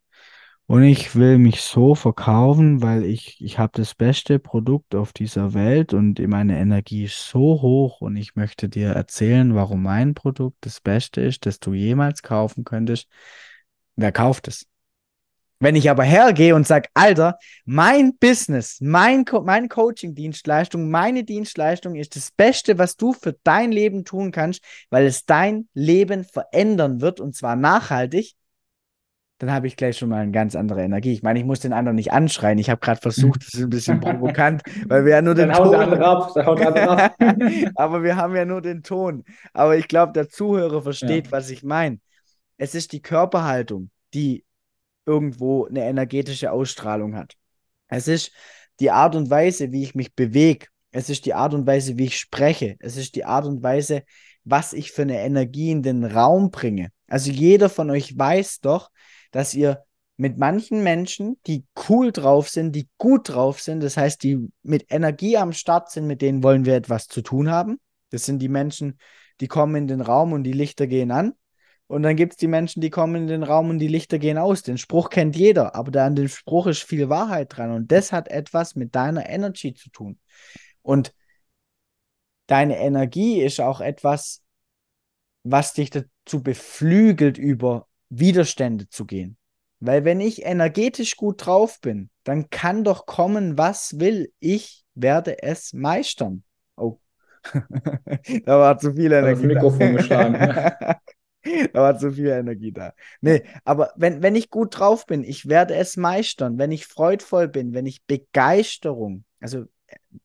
und 0.68 0.82
ich 0.82 1.16
will 1.16 1.38
mich 1.38 1.62
so 1.62 1.94
verkaufen, 1.94 2.82
weil 2.82 3.02
ich, 3.06 3.40
ich 3.40 3.58
habe 3.58 3.72
das 3.74 3.94
beste 3.94 4.38
Produkt 4.38 4.94
auf 4.94 5.14
dieser 5.14 5.54
Welt 5.54 5.94
und 5.94 6.18
meine 6.28 6.58
Energie 6.58 7.04
ist 7.04 7.26
so 7.26 7.62
hoch 7.62 8.02
und 8.02 8.16
ich 8.16 8.36
möchte 8.36 8.68
dir 8.68 8.90
erzählen, 8.90 9.54
warum 9.54 9.82
mein 9.82 10.12
Produkt 10.12 10.58
das 10.60 10.82
Beste 10.82 11.22
ist, 11.22 11.46
das 11.46 11.58
du 11.58 11.72
jemals 11.72 12.22
kaufen 12.22 12.64
könntest. 12.64 13.08
Wer 13.96 14.12
kauft 14.12 14.46
es? 14.46 14.66
Wenn 15.58 15.74
ich 15.74 15.88
aber 15.88 16.04
hergehe 16.04 16.54
und 16.54 16.66
sage, 16.66 16.90
Alter, 16.92 17.38
mein 17.64 18.18
Business, 18.18 18.76
mein 18.82 19.24
Co 19.24 19.40
meine 19.40 19.68
Coaching-Dienstleistung, 19.68 20.90
meine 20.90 21.24
Dienstleistung 21.24 21.94
ist 21.94 22.14
das 22.14 22.30
Beste, 22.30 22.76
was 22.76 22.96
du 22.96 23.14
für 23.14 23.34
dein 23.42 23.72
Leben 23.72 24.04
tun 24.04 24.32
kannst, 24.32 24.62
weil 24.90 25.06
es 25.06 25.24
dein 25.24 25.66
Leben 25.72 26.24
verändern 26.24 27.00
wird 27.00 27.20
und 27.20 27.34
zwar 27.34 27.56
nachhaltig, 27.56 28.34
dann 29.38 29.52
habe 29.52 29.68
ich 29.68 29.76
gleich 29.76 29.96
schon 29.96 30.08
mal 30.08 30.22
eine 30.22 30.32
ganz 30.32 30.56
andere 30.56 30.82
Energie. 30.82 31.12
Ich 31.12 31.22
meine, 31.22 31.38
ich 31.38 31.44
muss 31.44 31.60
den 31.60 31.72
anderen 31.72 31.94
nicht 31.94 32.12
anschreien. 32.12 32.58
Ich 32.58 32.70
habe 32.70 32.80
gerade 32.80 33.00
versucht, 33.00 33.46
das 33.46 33.54
ist 33.54 33.62
ein 33.62 33.70
bisschen 33.70 34.00
provokant, 34.00 34.62
weil 34.86 35.04
wir 35.04 35.12
ja 35.12 35.22
nur 35.22 35.34
den 35.34 35.48
dann 35.48 35.58
Ton. 35.58 35.76
Haut 35.76 36.00
ab, 36.00 36.32
dann 36.34 36.46
haut 36.46 36.60
ab. 36.60 37.14
Aber 37.76 38.02
wir 38.02 38.16
haben 38.16 38.34
ja 38.34 38.44
nur 38.44 38.60
den 38.60 38.82
Ton. 38.82 39.24
Aber 39.52 39.76
ich 39.76 39.86
glaube, 39.86 40.12
der 40.12 40.28
Zuhörer 40.28 40.82
versteht, 40.82 41.26
ja. 41.26 41.32
was 41.32 41.50
ich 41.50 41.62
meine. 41.62 42.00
Es 42.56 42.74
ist 42.74 42.92
die 42.92 43.00
Körperhaltung, 43.00 43.90
die 44.12 44.44
irgendwo 45.06 45.66
eine 45.66 45.84
energetische 45.84 46.50
Ausstrahlung 46.50 47.16
hat. 47.16 47.34
Es 47.86 48.08
ist 48.08 48.32
die 48.80 48.90
Art 48.90 49.14
und 49.14 49.30
Weise, 49.30 49.70
wie 49.70 49.84
ich 49.84 49.94
mich 49.94 50.14
bewege. 50.14 50.66
Es 50.90 51.10
ist 51.10 51.26
die 51.26 51.34
Art 51.34 51.54
und 51.54 51.66
Weise, 51.66 51.96
wie 51.96 52.06
ich 52.06 52.18
spreche. 52.18 52.76
Es 52.80 52.96
ist 52.96 53.14
die 53.14 53.24
Art 53.24 53.46
und 53.46 53.62
Weise, 53.62 54.02
was 54.44 54.72
ich 54.72 54.90
für 54.90 55.02
eine 55.02 55.20
Energie 55.20 55.70
in 55.70 55.82
den 55.82 56.04
Raum 56.04 56.50
bringe. 56.50 56.90
Also 57.06 57.30
jeder 57.30 57.68
von 57.68 57.90
euch 57.90 58.18
weiß 58.18 58.60
doch, 58.60 58.90
dass 59.30 59.54
ihr 59.54 59.84
mit 60.16 60.36
manchen 60.36 60.82
Menschen, 60.82 61.38
die 61.46 61.64
cool 61.88 62.10
drauf 62.10 62.48
sind, 62.48 62.72
die 62.72 62.88
gut 62.98 63.28
drauf 63.28 63.60
sind, 63.60 63.82
das 63.82 63.96
heißt, 63.96 64.22
die 64.22 64.48
mit 64.62 64.86
Energie 64.90 65.36
am 65.36 65.52
Start 65.52 65.90
sind, 65.90 66.06
mit 66.06 66.22
denen 66.22 66.42
wollen 66.42 66.64
wir 66.64 66.74
etwas 66.74 67.06
zu 67.06 67.22
tun 67.22 67.50
haben. 67.50 67.78
Das 68.10 68.24
sind 68.24 68.40
die 68.40 68.48
Menschen, 68.48 68.98
die 69.40 69.48
kommen 69.48 69.76
in 69.76 69.86
den 69.86 70.00
Raum 70.00 70.32
und 70.32 70.42
die 70.42 70.52
Lichter 70.52 70.86
gehen 70.86 71.12
an. 71.12 71.34
Und 71.86 72.02
dann 72.02 72.16
gibt 72.16 72.34
es 72.34 72.36
die 72.36 72.48
Menschen, 72.48 72.82
die 72.82 72.90
kommen 72.90 73.14
in 73.14 73.26
den 73.28 73.42
Raum 73.42 73.70
und 73.70 73.78
die 73.78 73.88
Lichter 73.88 74.18
gehen 74.18 74.36
aus. 74.36 74.62
Den 74.62 74.76
Spruch 74.76 75.08
kennt 75.08 75.36
jeder, 75.36 75.74
aber 75.74 75.90
da 75.90 76.06
an 76.06 76.16
dem 76.16 76.28
Spruch 76.28 76.66
ist 76.66 76.82
viel 76.82 77.08
Wahrheit 77.08 77.56
dran. 77.56 77.70
Und 77.72 77.90
das 77.90 78.12
hat 78.12 78.28
etwas 78.28 78.74
mit 78.74 78.94
deiner 78.94 79.28
Energy 79.28 79.72
zu 79.72 79.88
tun. 79.90 80.18
Und 80.82 81.14
deine 82.46 82.78
Energie 82.78 83.40
ist 83.40 83.60
auch 83.60 83.80
etwas, 83.80 84.42
was 85.44 85.72
dich 85.72 85.88
dazu 85.88 86.42
beflügelt, 86.42 87.38
über 87.38 87.87
Widerstände 88.10 88.88
zu 88.88 89.04
gehen. 89.04 89.36
Weil 89.80 90.04
wenn 90.04 90.20
ich 90.20 90.44
energetisch 90.44 91.16
gut 91.16 91.46
drauf 91.46 91.80
bin, 91.80 92.10
dann 92.24 92.50
kann 92.50 92.82
doch 92.82 93.06
kommen, 93.06 93.56
was 93.56 94.00
will. 94.00 94.32
Ich 94.40 94.84
werde 94.94 95.42
es 95.42 95.72
meistern. 95.72 96.42
Oh, 96.76 96.98
da 98.44 98.58
war 98.58 98.78
zu 98.78 98.94
viel 98.94 99.12
Energie. 99.12 99.42
Das 99.42 99.54
Mikrofon 99.54 99.96
geschlagen. 99.96 100.34
da 101.72 101.80
war 101.80 101.96
zu 101.96 102.12
viel 102.12 102.28
Energie 102.28 102.72
da. 102.72 102.92
Nee, 103.20 103.44
aber 103.64 103.92
wenn, 103.96 104.22
wenn 104.22 104.34
ich 104.34 104.50
gut 104.50 104.78
drauf 104.78 105.06
bin, 105.06 105.22
ich 105.22 105.48
werde 105.48 105.76
es 105.76 105.96
meistern. 105.96 106.58
Wenn 106.58 106.72
ich 106.72 106.86
freudvoll 106.86 107.46
bin, 107.46 107.72
wenn 107.72 107.86
ich 107.86 108.04
Begeisterung, 108.04 109.24
also 109.40 109.64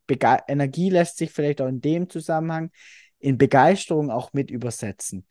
Bege 0.08 0.40
Energie 0.48 0.90
lässt 0.90 1.18
sich 1.18 1.32
vielleicht 1.32 1.62
auch 1.62 1.68
in 1.68 1.80
dem 1.80 2.10
Zusammenhang 2.10 2.72
in 3.20 3.38
Begeisterung 3.38 4.12
auch 4.12 4.34
mit 4.34 4.52
übersetzen. 4.52 5.25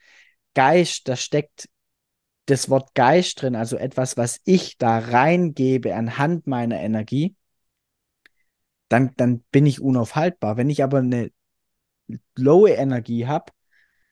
Geist, 0.55 1.09
da 1.09 1.17
steckt 1.17 1.69
das 2.53 2.69
Wort 2.69 2.95
Geist 2.95 3.41
drin, 3.41 3.57
also 3.57 3.77
etwas, 3.77 4.17
was 4.17 4.41
ich 4.45 4.77
da 4.77 4.99
reingebe 4.99 5.95
anhand 5.95 6.47
meiner 6.47 6.79
Energie, 6.81 7.35
dann, 8.89 9.13
dann 9.17 9.41
bin 9.51 9.65
ich 9.65 9.81
unaufhaltbar. 9.81 10.59
Wenn 10.59 10.69
ich 10.69 10.85
aber 10.85 10.99
eine 10.99 11.31
lowe 12.37 12.71
Energie 12.71 13.27
habe, 13.27 13.53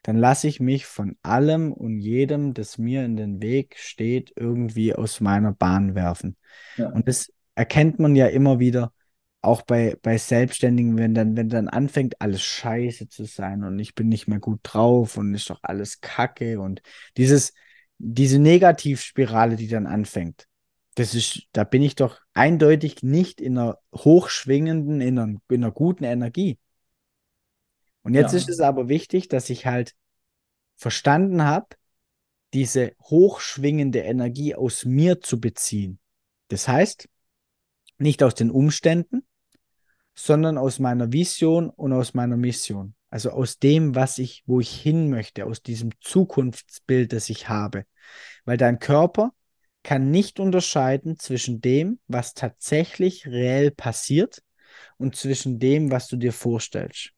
dann 0.02 0.16
lasse 0.16 0.48
ich 0.48 0.58
mich 0.58 0.86
von 0.86 1.18
allem 1.22 1.72
und 1.72 1.98
jedem, 1.98 2.54
das 2.54 2.78
mir 2.78 3.04
in 3.04 3.16
den 3.16 3.42
Weg 3.42 3.76
steht, 3.76 4.32
irgendwie 4.36 4.94
aus 4.94 5.20
meiner 5.20 5.52
Bahn 5.52 5.94
werfen. 5.94 6.38
Ja. 6.76 6.88
Und 6.88 7.06
das 7.06 7.30
erkennt 7.54 7.98
man 7.98 8.16
ja 8.16 8.26
immer 8.26 8.58
wieder, 8.58 8.94
auch 9.42 9.62
bei, 9.62 9.96
bei 10.02 10.16
Selbstständigen, 10.16 10.96
wenn 10.96 11.14
dann, 11.14 11.36
wenn 11.36 11.48
dann 11.50 11.68
anfängt, 11.68 12.20
alles 12.20 12.42
scheiße 12.42 13.08
zu 13.08 13.24
sein 13.24 13.64
und 13.64 13.78
ich 13.78 13.94
bin 13.94 14.08
nicht 14.08 14.28
mehr 14.28 14.38
gut 14.38 14.60
drauf 14.62 15.16
und 15.16 15.34
ist 15.34 15.48
doch 15.48 15.60
alles 15.62 16.00
Kacke 16.00 16.60
und 16.60 16.82
dieses, 17.16 17.54
diese 18.02 18.38
Negativspirale, 18.38 19.56
die 19.56 19.68
dann 19.68 19.86
anfängt, 19.86 20.46
das 20.94 21.14
ist, 21.14 21.42
da 21.52 21.64
bin 21.64 21.82
ich 21.82 21.94
doch 21.94 22.18
eindeutig 22.32 23.02
nicht 23.02 23.40
in 23.40 23.58
einer 23.58 23.78
hochschwingenden, 23.94 25.00
in 25.00 25.18
einer, 25.18 25.40
in 25.48 25.64
einer 25.64 25.70
guten 25.70 26.04
Energie. 26.04 26.58
Und 28.02 28.14
jetzt 28.14 28.32
ja. 28.32 28.38
ist 28.38 28.48
es 28.48 28.60
aber 28.60 28.88
wichtig, 28.88 29.28
dass 29.28 29.50
ich 29.50 29.66
halt 29.66 29.94
verstanden 30.76 31.44
habe, 31.44 31.66
diese 32.54 32.92
hochschwingende 33.02 34.00
Energie 34.00 34.54
aus 34.54 34.84
mir 34.84 35.20
zu 35.20 35.38
beziehen. 35.38 36.00
Das 36.48 36.66
heißt, 36.66 37.08
nicht 37.98 38.22
aus 38.22 38.34
den 38.34 38.50
Umständen, 38.50 39.26
sondern 40.14 40.56
aus 40.56 40.78
meiner 40.78 41.12
Vision 41.12 41.68
und 41.68 41.92
aus 41.92 42.14
meiner 42.14 42.38
Mission. 42.38 42.94
Also 43.10 43.30
aus 43.30 43.58
dem, 43.58 43.94
was 43.96 44.18
ich, 44.18 44.44
wo 44.46 44.60
ich 44.60 44.70
hin 44.70 45.10
möchte, 45.10 45.44
aus 45.44 45.62
diesem 45.62 45.90
Zukunftsbild, 46.00 47.12
das 47.12 47.28
ich 47.28 47.48
habe. 47.48 47.84
Weil 48.44 48.56
dein 48.56 48.78
Körper 48.78 49.32
kann 49.82 50.10
nicht 50.10 50.38
unterscheiden 50.38 51.18
zwischen 51.18 51.60
dem, 51.60 51.98
was 52.06 52.34
tatsächlich 52.34 53.26
reell 53.26 53.72
passiert 53.72 54.42
und 54.96 55.16
zwischen 55.16 55.58
dem, 55.58 55.90
was 55.90 56.06
du 56.06 56.16
dir 56.16 56.32
vorstellst. 56.32 57.10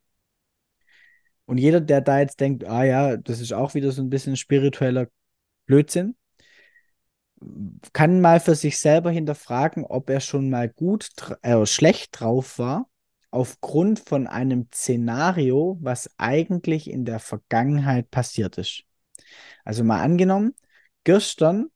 Und 1.45 1.59
jeder, 1.59 1.81
der 1.81 2.01
da 2.01 2.21
jetzt 2.21 2.41
denkt, 2.41 2.65
ah 2.65 2.85
ja, 2.85 3.17
das 3.17 3.41
ist 3.41 3.53
auch 3.53 3.75
wieder 3.75 3.93
so 3.93 4.01
ein 4.01 4.11
bisschen 4.11 4.37
spiritueller 4.37 5.09
Blödsinn, 5.67 6.17
kann 7.93 8.21
mal 8.21 8.41
für 8.41 8.55
sich 8.55 8.79
selber 8.79 9.11
hinterfragen, 9.11 9.85
ob 9.85 10.09
er 10.09 10.21
schon 10.21 10.49
mal 10.49 10.69
gut, 10.69 11.11
äh, 11.43 11.67
schlecht 11.67 12.21
drauf 12.21 12.59
war 12.59 12.89
aufgrund 13.33 13.99
von 13.99 14.27
einem 14.27 14.69
Szenario, 14.73 15.79
was 15.81 16.11
eigentlich 16.19 16.89
in 16.89 17.05
der 17.05 17.19
Vergangenheit 17.19 18.11
passiert 18.11 18.59
ist. 18.59 18.85
Also 19.65 19.83
mal 19.83 20.03
angenommen, 20.03 20.55
gestern 21.03 21.71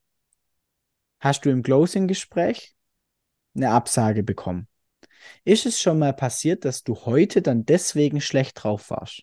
hast 1.19 1.45
du 1.45 1.51
im 1.51 1.63
Closing-Gespräch 1.63 2.77
eine 3.55 3.71
Absage 3.71 4.23
bekommen. 4.23 4.69
Ist 5.45 5.65
es 5.65 5.81
schon 5.81 5.99
mal 5.99 6.13
passiert, 6.13 6.67
dass 6.67 6.85
du 6.85 6.95
heute 7.07 7.41
dann 7.41 7.65
deswegen 7.65 8.21
schlecht 8.21 8.63
drauf 8.63 8.91
warst? 8.91 9.23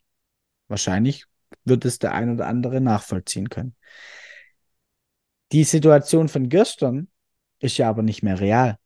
Wahrscheinlich 0.68 1.26
wird 1.66 1.86
es 1.86 2.00
der 2.00 2.14
ein 2.14 2.32
oder 2.32 2.48
andere 2.48 2.82
nachvollziehen 2.82 3.50
können. 3.50 3.76
Die 5.52 5.66
Situation 5.66 6.30
von 6.30 6.50
gestern 6.50 7.10
ist 7.60 7.78
ja 7.78 7.90
aber 7.90 8.02
nicht 8.02 8.24
mehr 8.24 8.40
real 8.40 8.80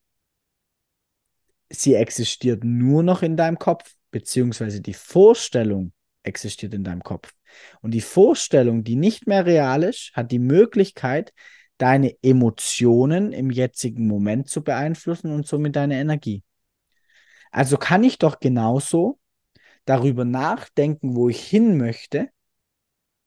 sie 1.69 1.95
existiert 1.95 2.63
nur 2.63 3.03
noch 3.03 3.21
in 3.21 3.38
deinem 3.38 3.59
Kopf, 3.59 3.95
beziehungsweise 4.12 4.81
die 4.81 4.93
Vorstellung 4.93 5.91
existiert 6.24 6.74
in 6.74 6.83
deinem 6.83 7.03
Kopf. 7.03 7.33
Und 7.81 7.91
die 7.91 8.01
Vorstellung, 8.01 8.83
die 8.83 8.95
nicht 8.95 9.27
mehr 9.27 9.45
real 9.45 9.83
ist, 9.83 10.12
hat 10.13 10.31
die 10.31 10.39
Möglichkeit, 10.39 11.33
deine 11.77 12.15
Emotionen 12.21 13.31
im 13.33 13.51
jetzigen 13.51 14.07
Moment 14.07 14.50
zu 14.50 14.63
beeinflussen 14.63 15.31
und 15.31 15.47
somit 15.47 15.75
deine 15.75 16.00
Energie. 16.00 16.43
Also 17.51 17.77
kann 17.77 18.03
ich 18.03 18.17
doch 18.17 18.39
genauso 18.39 19.19
darüber 19.86 20.25
nachdenken, 20.25 21.15
wo 21.15 21.29
ich 21.29 21.41
hin 21.41 21.77
möchte, 21.77 22.29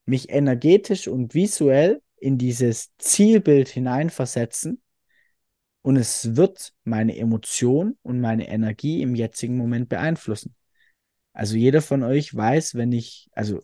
mich 0.04 0.30
energetisch 0.30 1.08
und 1.08 1.34
visuell 1.34 2.02
in 2.16 2.36
dieses 2.36 2.90
Zielbild 2.98 3.68
hineinversetzen 3.68 4.82
und 5.82 5.96
es 5.96 6.36
wird 6.36 6.72
meine 6.84 7.16
Emotion 7.16 7.96
und 8.02 8.20
meine 8.20 8.48
Energie 8.48 9.02
im 9.02 9.14
jetzigen 9.14 9.56
Moment 9.56 9.88
beeinflussen. 9.88 10.54
Also 11.32 11.56
jeder 11.56 11.80
von 11.80 12.02
euch 12.02 12.34
weiß, 12.34 12.74
wenn 12.74 12.92
ich, 12.92 13.28
also 13.32 13.60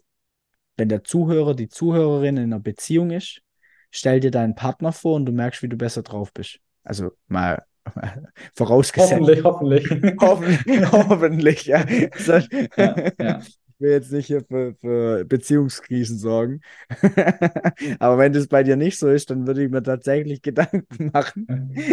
wenn 0.77 0.89
der 0.89 1.05
Zuhörer, 1.05 1.55
die 1.55 1.69
Zuhörerin 1.69 2.37
in 2.37 2.45
einer 2.45 2.61
Beziehung 2.61 3.11
ist, 3.11 3.43
stell 3.91 4.21
dir 4.21 4.31
deinen 4.31 4.55
Partner 4.55 4.93
vor 4.93 5.17
und 5.17 5.27
du 5.27 5.33
merkst, 5.33 5.63
wie 5.63 5.69
du 5.69 5.77
besser 5.77 6.03
drauf 6.03 6.33
bist. 6.33 6.61
Also 6.85 7.11
mal 7.29 7.65
vorausgesetzt. 8.55 9.13
Hoffentlich, 9.13 9.45
hoffentlich. 9.45 10.17
hoffentlich, 10.21 10.93
hoffentlich, 10.93 11.65
ja. 11.67 11.85
ja, 12.77 13.13
ja. 13.19 13.43
Will 13.79 13.91
jetzt 13.91 14.13
nicht 14.13 14.27
hier 14.27 14.43
für, 14.45 14.75
für 14.75 15.25
Beziehungskrisen 15.25 16.19
sorgen. 16.19 16.61
Aber 17.99 18.19
wenn 18.19 18.33
das 18.33 18.49
bei 18.49 18.63
dir 18.63 18.77
nicht 18.77 18.99
so 18.99 19.09
ist, 19.09 19.31
dann 19.31 19.47
würde 19.47 19.65
ich 19.65 19.71
mir 19.71 19.83
tatsächlich 19.83 20.43
Gedanken 20.43 21.11
machen. 21.13 21.75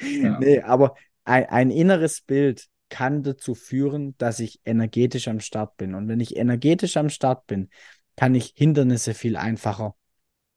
Ja. 0.00 0.38
Nee, 0.38 0.60
aber 0.60 0.94
ein, 1.24 1.46
ein 1.46 1.70
inneres 1.70 2.20
Bild 2.20 2.66
kann 2.88 3.22
dazu 3.22 3.54
führen, 3.54 4.14
dass 4.18 4.40
ich 4.40 4.60
energetisch 4.64 5.28
am 5.28 5.40
Start 5.40 5.76
bin. 5.76 5.94
Und 5.94 6.08
wenn 6.08 6.20
ich 6.20 6.36
energetisch 6.36 6.96
am 6.96 7.08
Start 7.08 7.46
bin, 7.46 7.68
kann 8.16 8.34
ich 8.34 8.54
Hindernisse 8.56 9.14
viel 9.14 9.36
einfacher 9.36 9.94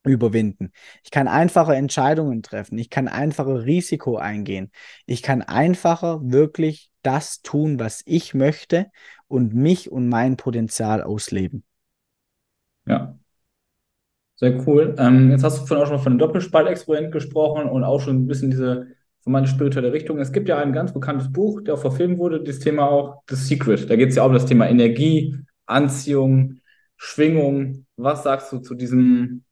überwinden. 0.04 0.72
Ich 1.04 1.12
kann 1.12 1.28
einfache 1.28 1.76
Entscheidungen 1.76 2.42
treffen. 2.42 2.78
Ich 2.78 2.90
kann 2.90 3.08
einfacher 3.08 3.66
Risiko 3.66 4.18
eingehen. 4.18 4.72
Ich 5.06 5.22
kann 5.22 5.42
einfacher 5.42 6.20
wirklich 6.24 6.92
das 7.02 7.42
tun, 7.42 7.80
was 7.80 8.02
ich 8.06 8.34
möchte 8.34 8.88
und 9.32 9.54
mich 9.54 9.92
und 9.92 10.10
mein 10.10 10.38
Potenzial 10.38 11.02
ausleben. 11.02 11.64
Ja, 12.86 13.18
sehr 14.42 14.68
cool. 14.68 14.96
Ähm, 14.98 15.30
jetzt 15.30 15.44
hast 15.44 15.62
du 15.62 15.66
vorhin 15.68 15.84
auch 15.84 15.88
schon 15.88 15.98
mal 15.98 16.04
von 16.04 16.14
dem 16.14 16.20
Doppelspaltexperiment 16.20 17.12
gesprochen 17.12 17.70
und 17.70 17.84
auch 17.84 18.02
schon 18.02 18.24
ein 18.24 18.28
bisschen 18.28 18.50
diese 18.50 18.88
von 19.20 19.34
meiner 19.34 19.46
spirituelle 19.46 19.94
Richtung. 19.94 20.18
Es 20.18 20.32
gibt 20.32 20.50
ja 20.50 20.58
ein 20.58 20.74
ganz 20.74 20.94
bekanntes 20.94 21.32
Buch, 21.32 21.62
der 21.62 21.76
auch 21.76 21.80
verfilmt 21.80 22.18
wurde, 22.18 22.44
das 22.44 22.58
Thema 22.58 22.90
auch 22.90 23.22
The 23.30 23.36
Secret. 23.36 23.88
Da 23.88 23.96
geht 23.96 24.10
es 24.10 24.16
ja 24.16 24.24
auch 24.24 24.28
um 24.30 24.34
das 24.34 24.48
Thema 24.48 24.68
Energie, 24.68 25.38
Anziehung, 25.68 26.60
Schwingung. 26.98 27.86
Was 27.98 28.24
sagst 28.24 28.52
du 28.52 28.58
zu 28.58 28.74
diesem 28.74 29.44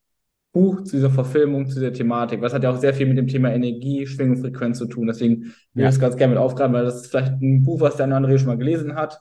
Buch, 0.53 0.81
zu 0.81 0.95
dieser 0.95 1.11
Verfilmung, 1.11 1.67
zu 1.67 1.75
dieser 1.75 1.93
Thematik? 1.93 2.41
Was 2.41 2.55
hat 2.55 2.63
ja 2.63 2.71
auch 2.71 2.79
sehr 2.79 2.95
viel 2.95 3.05
mit 3.05 3.19
dem 3.19 3.27
Thema 3.27 3.53
Energie, 3.53 4.07
Schwingung, 4.07 4.37
Frequenz 4.37 4.79
zu 4.79 4.87
tun. 4.87 5.05
Deswegen 5.05 5.53
würde 5.73 5.89
ich 5.89 5.95
es 5.95 5.99
ganz 5.99 6.17
gerne 6.17 6.33
mit 6.33 6.41
aufgreifen, 6.41 6.73
weil 6.73 6.85
das 6.85 6.95
ist 7.01 7.11
vielleicht 7.11 7.33
ein 7.33 7.61
Buch, 7.61 7.79
was 7.79 7.95
der 7.95 8.11
andere 8.11 8.39
schon 8.39 8.47
mal 8.47 8.57
gelesen 8.57 8.95
hat 8.95 9.19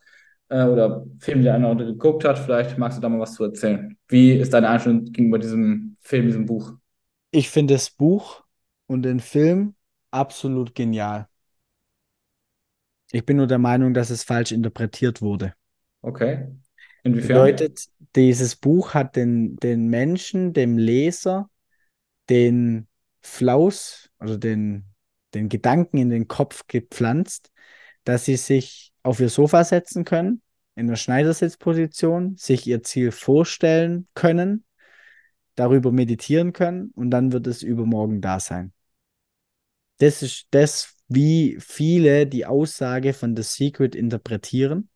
äh, 0.49 0.65
oder 0.65 1.05
Film, 1.19 1.43
der 1.43 1.55
eine 1.55 1.65
oder 1.65 1.73
andere 1.73 1.93
geguckt 1.93 2.25
hat. 2.25 2.39
Vielleicht 2.39 2.79
magst 2.79 2.99
du 2.99 3.03
da 3.03 3.09
mal 3.09 3.21
was 3.21 3.35
zu 3.35 3.45
erzählen. 3.45 3.97
Wie 4.09 4.33
ist 4.33 4.53
deine 4.53 4.69
Einstellung 4.69 5.05
gegenüber 5.05 5.39
diesem 5.39 5.97
Film, 6.01 6.27
diesem 6.27 6.47
Buch? 6.47 6.73
Ich 7.31 7.51
finde 7.51 7.75
das 7.75 7.91
Buch 7.91 8.45
und 8.87 9.03
den 9.03 9.21
Film 9.21 9.75
absolut 10.11 10.75
genial. 10.75 11.29
Ich 13.11 13.25
bin 13.25 13.39
nur 13.39 13.47
der 13.47 13.59
Meinung, 13.59 13.95
dass 13.95 14.11
es 14.11 14.23
falsch 14.23 14.53
interpretiert 14.53 15.23
wurde. 15.23 15.55
Okay. 16.03 16.49
Inwiefern? 17.03 17.29
Bedeutet, 17.29 17.87
dieses 18.17 18.57
Buch 18.57 18.95
hat 18.95 19.17
den, 19.17 19.57
den 19.57 19.89
Menschen, 19.89 20.53
dem 20.53 20.79
Leser, 20.79 21.51
den 22.29 22.87
Flaus 23.21 24.11
oder 24.21 24.37
den, 24.37 24.85
den 25.35 25.49
Gedanken 25.49 25.99
in 25.99 26.11
den 26.11 26.29
Kopf 26.29 26.67
gepflanzt, 26.67 27.51
dass 28.05 28.25
sie 28.25 28.37
sich 28.37 28.93
auf 29.03 29.21
ihr 29.21 29.29
Sofa 29.29 29.65
setzen 29.65 30.05
können, 30.05 30.43
in 30.75 30.87
der 30.87 30.97
Schneidersitzposition, 30.97 32.37
sich 32.37 32.67
ihr 32.67 32.83
Ziel 32.83 33.11
vorstellen 33.11 34.07
können, 34.15 34.65
darüber 35.55 35.91
meditieren 35.91 36.53
können 36.53 36.93
und 36.95 37.11
dann 37.11 37.33
wird 37.33 37.47
es 37.47 37.63
übermorgen 37.63 38.21
da 38.21 38.39
sein. 38.39 38.73
Das 39.99 40.23
ist 40.23 40.47
das, 40.53 40.95
wie 41.09 41.57
viele 41.61 42.27
die 42.27 42.47
Aussage 42.47 43.13
von 43.13 43.37
The 43.37 43.43
Secret 43.43 43.95
interpretieren. 43.95 44.91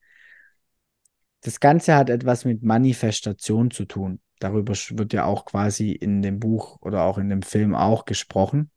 Das 1.40 1.58
Ganze 1.58 1.96
hat 1.96 2.10
etwas 2.10 2.44
mit 2.44 2.62
Manifestation 2.62 3.70
zu 3.72 3.84
tun. 3.84 4.20
Darüber 4.38 4.74
wird 4.74 5.12
ja 5.12 5.24
auch 5.24 5.44
quasi 5.44 5.90
in 5.90 6.22
dem 6.22 6.38
Buch 6.38 6.78
oder 6.80 7.02
auch 7.02 7.18
in 7.18 7.28
dem 7.28 7.42
Film 7.42 7.74
auch 7.74 8.04
gesprochen, 8.04 8.70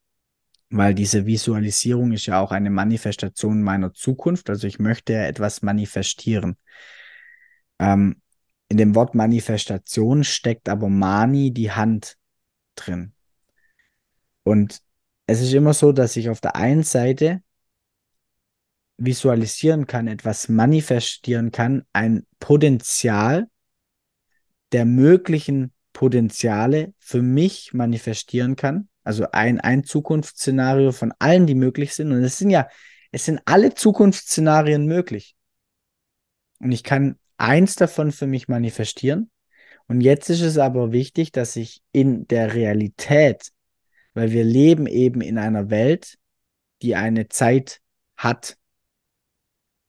weil 0.78 0.94
diese 0.94 1.26
Visualisierung 1.26 2.12
ist 2.12 2.26
ja 2.26 2.42
auch 2.42 2.52
eine 2.52 2.70
Manifestation 2.70 3.62
meiner 3.62 3.94
Zukunft. 3.94 4.50
Also 4.50 4.68
ich 4.68 4.78
möchte 4.78 5.14
ja 5.14 5.26
etwas 5.26 5.62
manifestieren. 5.62 6.58
Ähm, 7.80 8.22
in 8.68 8.78
dem 8.78 8.96
Wort 8.96 9.16
Manifestation 9.16 10.24
steckt 10.24 10.68
aber 10.68 10.90
Mani, 10.90 11.52
die 11.52 11.72
Hand, 11.72 12.18
drin. 12.76 13.14
Und 14.44 14.82
es 15.28 15.42
ist 15.42 15.54
immer 15.54 15.74
so, 15.74 15.94
dass 15.94 16.18
ich 16.18 16.30
auf 16.30 16.42
der 16.42 16.58
einen 16.58 16.84
Seite 16.84 17.42
visualisieren 18.98 19.88
kann, 19.88 20.08
etwas 20.08 20.50
manifestieren 20.50 21.52
kann, 21.52 21.86
ein 21.94 22.26
Potenzial 22.40 23.48
der 24.74 24.86
möglichen 24.86 25.72
Potenziale 25.94 26.94
für 27.00 27.22
mich 27.22 27.74
manifestieren 27.74 28.58
kann. 28.58 28.90
Also 29.06 29.28
ein, 29.32 29.62
ein 29.62 29.84
Zukunftsszenario 29.84 30.92
von 30.92 31.14
allen, 31.20 31.48
die 31.48 31.56
möglich 31.56 31.94
sind. 31.94 32.12
Und 32.12 32.24
es 32.24 32.38
sind 32.38 32.50
ja, 32.50 32.68
es 33.12 33.24
sind 33.26 33.40
alle 33.46 33.74
Zukunftsszenarien 33.74 34.86
möglich. 34.86 35.36
Und 36.60 36.72
ich 36.72 36.84
kann 36.84 37.18
eins 37.38 37.76
davon 37.76 38.12
für 38.12 38.28
mich 38.28 38.48
manifestieren. 38.48 39.32
Und 39.88 40.02
jetzt 40.02 40.30
ist 40.30 40.42
es 40.42 40.58
aber 40.58 40.92
wichtig, 40.92 41.32
dass 41.32 41.56
ich 41.56 41.82
in 41.92 42.28
der 42.28 42.56
Realität, 42.56 43.52
weil 44.14 44.32
wir 44.32 44.44
leben 44.44 44.88
eben 44.88 45.22
in 45.22 45.38
einer 45.38 45.70
Welt, 45.70 46.18
die 46.82 46.96
eine 46.96 47.30
Zeit 47.30 47.82
hat, 48.18 48.58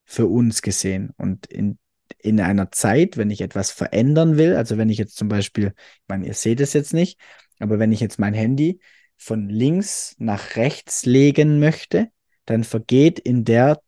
für 0.05 0.27
uns 0.27 0.63
gesehen. 0.63 1.11
Und 1.17 1.47
in, 1.47 1.79
in 2.19 2.41
einer 2.41 2.71
Zeit, 2.71 3.17
wenn 3.17 3.31
ich 3.31 3.41
etwas 3.41 3.71
verändern 3.71 4.37
will, 4.37 4.55
also 4.55 4.79
wenn 4.79 4.89
ich 4.89 4.99
jetzt 4.99 5.17
zum 5.17 5.29
Beispiel, 5.29 5.75
ich 5.77 6.09
meine, 6.09 6.27
ihr 6.27 6.35
seht 6.35 6.61
es 6.61 6.73
jetzt 6.75 6.95
nicht, 6.95 7.19
aber 7.59 7.79
wenn 7.79 7.93
ich 7.93 8.01
jetzt 8.01 8.19
mein 8.19 8.35
Handy 8.35 8.81
von 9.17 9.49
links 9.49 10.15
nach 10.19 10.57
rechts 10.57 11.07
legen 11.07 11.59
möchte, 11.59 12.11
dann 12.45 12.65
vergeht 12.65 13.19
in 13.19 13.45
der 13.45 13.81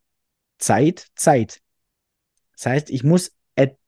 Zeit 0.57 1.07
Zeit. 1.15 1.61
Das 2.53 2.65
heißt, 2.65 2.89
ich 2.89 3.03
muss, 3.03 3.31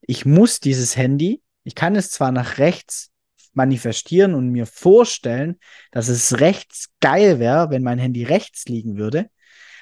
ich 0.01 0.25
muss 0.25 0.59
dieses 0.59 0.95
Handy, 0.95 1.41
ich 1.63 1.75
kann 1.75 1.95
es 1.95 2.11
zwar 2.11 2.31
nach 2.31 2.57
rechts 2.57 3.11
manifestieren 3.53 4.33
und 4.33 4.49
mir 4.49 4.65
vorstellen, 4.65 5.59
dass 5.91 6.07
es 6.07 6.39
rechts 6.39 6.89
geil 7.01 7.39
wäre, 7.39 7.69
wenn 7.69 7.83
mein 7.83 7.99
Handy 7.99 8.23
rechts 8.23 8.65
liegen 8.65 8.97
würde, 8.97 9.29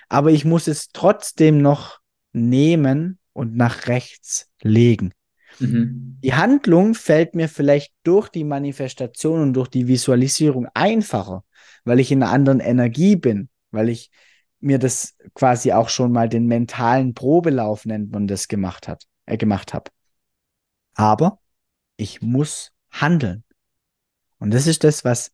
aber 0.07 0.31
ich 0.31 0.43
muss 0.43 0.67
es 0.67 0.89
trotzdem 0.89 1.61
noch 1.61 1.99
nehmen 2.33 3.19
und 3.33 3.55
nach 3.55 3.87
rechts 3.87 4.49
legen. 4.61 5.13
Mhm. 5.59 6.17
Die 6.23 6.33
Handlung 6.33 6.95
fällt 6.95 7.35
mir 7.35 7.47
vielleicht 7.47 7.93
durch 8.03 8.29
die 8.29 8.43
Manifestation 8.43 9.41
und 9.41 9.53
durch 9.53 9.67
die 9.67 9.87
Visualisierung 9.87 10.67
einfacher, 10.73 11.43
weil 11.85 11.99
ich 11.99 12.11
in 12.11 12.23
einer 12.23 12.31
anderen 12.31 12.59
Energie 12.59 13.15
bin, 13.15 13.49
weil 13.71 13.89
ich 13.89 14.11
mir 14.59 14.79
das 14.79 15.15
quasi 15.33 15.71
auch 15.71 15.89
schon 15.89 16.11
mal 16.11 16.27
den 16.27 16.45
mentalen 16.45 17.13
Probelauf 17.13 17.85
nennt 17.85 18.11
man 18.11 18.27
das 18.27 18.47
gemacht 18.47 18.87
hat, 18.87 19.05
äh, 19.25 19.37
gemacht 19.37 19.73
habe. 19.73 19.91
Aber 20.95 21.39
ich 21.97 22.21
muss 22.21 22.71
handeln. 22.91 23.43
Und 24.39 24.53
das 24.53 24.67
ist 24.67 24.83
das, 24.83 25.05
was 25.05 25.31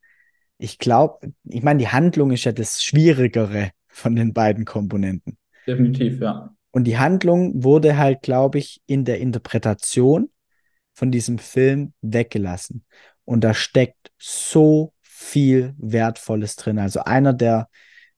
ich 0.57 0.77
glaube, 0.79 1.33
ich 1.43 1.63
meine, 1.63 1.79
die 1.79 1.89
Handlung 1.89 2.31
ist 2.31 2.45
ja 2.45 2.51
das 2.51 2.83
Schwierigere 2.83 3.71
von 3.87 4.15
den 4.15 4.33
beiden 4.33 4.65
Komponenten. 4.65 5.37
Definitiv, 5.67 6.21
ja. 6.21 6.55
Und 6.71 6.85
die 6.85 6.97
Handlung 6.97 7.63
wurde 7.63 7.97
halt, 7.97 8.21
glaube 8.21 8.59
ich, 8.59 8.81
in 8.85 9.05
der 9.05 9.19
Interpretation 9.19 10.29
von 10.93 11.11
diesem 11.11 11.37
Film 11.37 11.93
weggelassen. 12.01 12.85
Und 13.23 13.43
da 13.43 13.53
steckt 13.53 14.11
so 14.17 14.93
viel 15.35 15.75
Wertvolles 15.77 16.55
drin. 16.55 16.79
Also 16.79 17.01
einer 17.01 17.33
der 17.33 17.67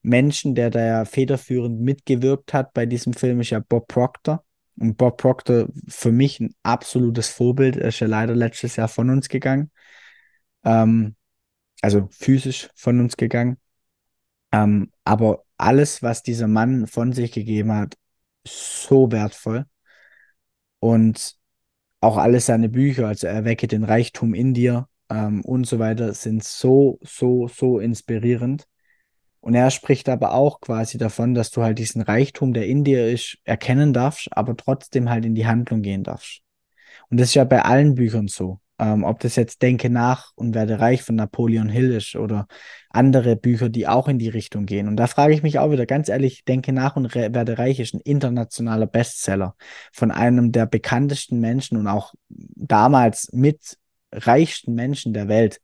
Menschen, 0.04 0.54
der 0.54 0.70
da 0.70 1.04
federführend 1.04 1.82
mitgewirkt 1.82 2.54
hat 2.54 2.74
bei 2.76 2.86
diesem 2.86 3.14
Film, 3.14 3.42
ist 3.42 3.50
ja 3.50 3.60
Bob 3.60 3.88
Proctor. 3.88 4.44
Und 4.78 4.98
Bob 4.98 5.18
Proctor 5.18 5.68
für 5.88 6.12
mich 6.12 6.40
ein 6.40 6.54
absolutes 6.62 7.30
Vorbild. 7.30 7.76
Er 7.76 7.88
ist 7.88 8.00
ja 8.02 8.06
leider 8.06 8.36
letztes 8.36 8.76
Jahr 8.76 8.88
von 8.88 9.10
uns 9.10 9.30
gegangen. 9.30 9.72
Ähm, 10.64 11.16
also 11.82 12.08
physisch 12.12 12.70
von 12.76 13.00
uns 13.00 13.18
gegangen. 13.18 13.58
Ähm, 14.52 14.92
aber 15.04 15.44
alles, 15.58 16.04
was 16.04 16.22
dieser 16.22 16.48
Mann 16.48 16.86
von 16.86 17.14
sich 17.14 17.32
gegeben 17.32 17.74
hat, 17.74 17.96
so 18.48 19.12
wertvoll. 19.12 19.66
Und 20.78 21.36
auch 22.00 22.18
alle 22.18 22.42
seine 22.42 22.70
Bücher, 22.70 23.08
also 23.08 23.26
Erwecke 23.26 23.68
den 23.68 23.84
Reichtum 23.84 24.36
in 24.36 24.54
dir 24.54 24.88
ähm, 25.10 25.42
und 25.44 25.66
so 25.66 25.80
weiter, 25.80 26.14
sind 26.14 26.44
so, 26.44 27.00
so, 27.02 27.48
so 27.48 27.80
inspirierend. 27.80 28.68
Und 29.40 29.56
er 29.56 29.72
spricht 29.72 30.10
aber 30.10 30.34
auch 30.34 30.60
quasi 30.60 30.98
davon, 30.98 31.34
dass 31.34 31.52
du 31.52 31.64
halt 31.64 31.80
diesen 31.80 32.02
Reichtum, 32.02 32.54
der 32.54 32.68
in 32.68 32.84
dir 32.84 33.08
ist, 33.08 33.38
erkennen 33.44 33.94
darfst, 33.94 34.28
aber 34.32 34.58
trotzdem 34.58 35.10
halt 35.10 35.26
in 35.26 35.36
die 35.36 35.48
Handlung 35.48 35.82
gehen 35.82 36.04
darfst. 36.04 36.42
Und 37.10 37.20
das 37.20 37.30
ist 37.30 37.36
ja 37.36 37.44
bei 37.44 37.62
allen 37.62 37.96
Büchern 37.96 38.28
so. 38.28 38.60
Ähm, 38.80 39.04
ob 39.04 39.20
das 39.22 39.36
jetzt 39.36 39.64
Denke 39.64 39.90
nach 39.90 40.34
und 40.36 40.54
werde 40.54 40.80
reich 40.80 41.02
von 41.02 41.16
Napoleon 41.16 41.68
Hill 41.68 41.94
ist 41.94 42.16
oder 42.16 42.46
andere 42.90 43.36
Bücher, 43.36 43.70
die 43.70 43.88
auch 43.88 44.08
in 44.08 44.20
die 44.20 44.30
Richtung 44.30 44.68
gehen. 44.68 44.88
Und 44.88 44.98
da 44.98 45.08
frage 45.08 45.34
ich 45.34 45.42
mich 45.42 45.58
auch 45.58 45.72
wieder 45.72 45.88
ganz 45.88 46.10
ehrlich, 46.10 46.44
Denke 46.46 46.74
nach 46.74 46.96
und 46.96 47.08
re 47.08 47.34
werde 47.34 47.58
reich 47.58 47.80
ist 47.80 47.96
ein 47.96 48.02
internationaler 48.02 48.86
Bestseller 48.86 49.56
von 49.92 50.12
einem 50.12 50.52
der 50.52 50.68
bekanntesten 50.68 51.40
Menschen 51.40 51.78
und 51.78 51.88
auch 51.88 52.14
damals 52.30 53.30
mit 53.34 53.78
reichsten 54.12 54.74
Menschen 54.74 55.14
der 55.14 55.28
Welt. 55.28 55.62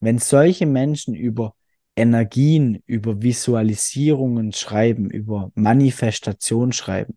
Wenn 0.00 0.18
solche 0.18 0.66
Menschen 0.66 1.14
über 1.14 1.54
Energien, 1.96 2.82
über 2.86 3.22
Visualisierungen 3.22 4.52
schreiben, 4.52 5.10
über 5.10 5.50
Manifestation 5.54 6.72
schreiben, 6.72 7.16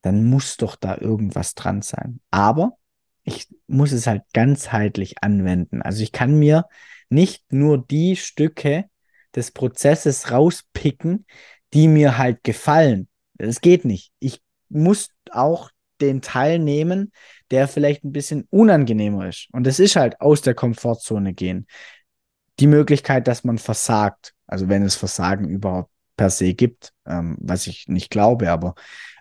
dann 0.00 0.24
muss 0.24 0.56
doch 0.56 0.76
da 0.76 0.96
irgendwas 0.96 1.54
dran 1.54 1.82
sein. 1.82 2.20
Aber 2.30 2.78
ich 3.24 3.48
muss 3.66 3.92
es 3.92 4.06
halt 4.06 4.22
ganzheitlich 4.32 5.22
anwenden. 5.22 5.82
Also 5.82 6.02
ich 6.02 6.12
kann 6.12 6.38
mir 6.38 6.66
nicht 7.08 7.52
nur 7.52 7.78
die 7.86 8.16
Stücke 8.16 8.86
des 9.34 9.50
Prozesses 9.50 10.30
rauspicken, 10.30 11.26
die 11.72 11.88
mir 11.88 12.18
halt 12.18 12.42
gefallen. 12.42 13.08
Das 13.34 13.60
geht 13.60 13.84
nicht. 13.84 14.12
Ich 14.18 14.42
muss 14.68 15.10
auch 15.30 15.70
den 16.00 16.20
Teil 16.20 16.58
nehmen, 16.58 17.12
der 17.52 17.68
vielleicht 17.68 18.02
ein 18.02 18.12
bisschen 18.12 18.46
unangenehmer 18.50 19.28
ist. 19.28 19.48
Und 19.52 19.66
das 19.66 19.78
ist 19.78 19.96
halt 19.96 20.20
aus 20.20 20.40
der 20.40 20.54
Komfortzone 20.54 21.34
gehen. 21.34 21.66
Die 22.58 22.66
Möglichkeit, 22.66 23.28
dass 23.28 23.44
man 23.44 23.58
versagt, 23.58 24.34
also 24.46 24.68
wenn 24.68 24.82
es 24.82 24.96
Versagen 24.96 25.48
überhaupt 25.48 25.90
per 26.16 26.30
se 26.30 26.54
gibt, 26.54 26.92
ähm, 27.06 27.36
was 27.40 27.66
ich 27.66 27.88
nicht 27.88 28.10
glaube, 28.10 28.50
aber 28.50 28.74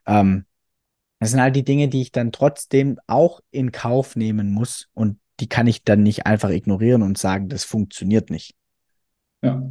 ähm, 0.05 0.45
das 1.19 1.31
sind 1.31 1.41
halt 1.41 1.55
die 1.55 1.63
Dinge, 1.63 1.87
die 1.87 2.01
ich 2.01 2.11
dann 2.11 2.31
trotzdem 2.31 2.99
auch 3.05 3.41
in 3.51 3.71
Kauf 3.71 4.15
nehmen 4.15 4.51
muss 4.51 4.89
und 4.93 5.19
die 5.39 5.47
kann 5.47 5.67
ich 5.67 5.83
dann 5.83 6.03
nicht 6.03 6.25
einfach 6.25 6.49
ignorieren 6.49 7.01
und 7.01 7.17
sagen, 7.17 7.49
das 7.49 7.63
funktioniert 7.63 8.29
nicht. 8.29 8.55
Ja. 9.41 9.61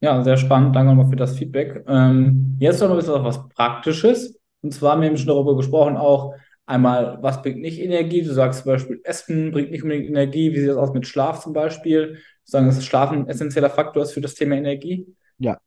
Ja, 0.00 0.22
sehr 0.22 0.36
spannend. 0.36 0.76
Danke 0.76 0.90
nochmal 0.90 1.10
für 1.10 1.16
das 1.16 1.36
Feedback. 1.36 1.84
Ähm, 1.88 2.56
jetzt 2.58 2.80
noch 2.80 2.90
ein 2.90 2.96
bisschen 2.96 3.24
was 3.24 3.48
Praktisches. 3.48 4.38
Und 4.62 4.72
zwar 4.72 4.92
haben 4.92 5.02
wir 5.02 5.16
schon 5.16 5.26
darüber 5.26 5.56
gesprochen, 5.56 5.96
auch 5.96 6.34
einmal, 6.66 7.18
was 7.22 7.42
bringt 7.42 7.60
nicht 7.60 7.80
Energie? 7.80 8.22
Du 8.22 8.32
sagst 8.32 8.62
zum 8.62 8.72
Beispiel, 8.72 9.00
Essen 9.04 9.52
bringt 9.52 9.70
nicht 9.70 9.82
unbedingt 9.82 10.08
Energie. 10.08 10.52
Wie 10.52 10.60
sieht 10.60 10.68
das 10.68 10.76
aus 10.76 10.92
mit 10.92 11.06
Schlaf 11.06 11.40
zum 11.40 11.52
Beispiel? 11.52 12.18
Sagen, 12.44 12.66
dass 12.66 12.84
Schlafen 12.84 13.20
ein 13.20 13.28
essentieller 13.28 13.70
Faktor 13.70 14.02
ist 14.02 14.12
für 14.12 14.20
das 14.20 14.34
Thema 14.34 14.56
Energie? 14.56 15.06
Ja. 15.38 15.58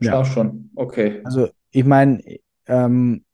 Schlaf 0.00 0.28
ja. 0.28 0.32
schon. 0.32 0.70
Okay. 0.74 1.20
Also, 1.24 1.50
ich 1.70 1.84
meine, 1.84 2.22
ähm, 2.66 3.24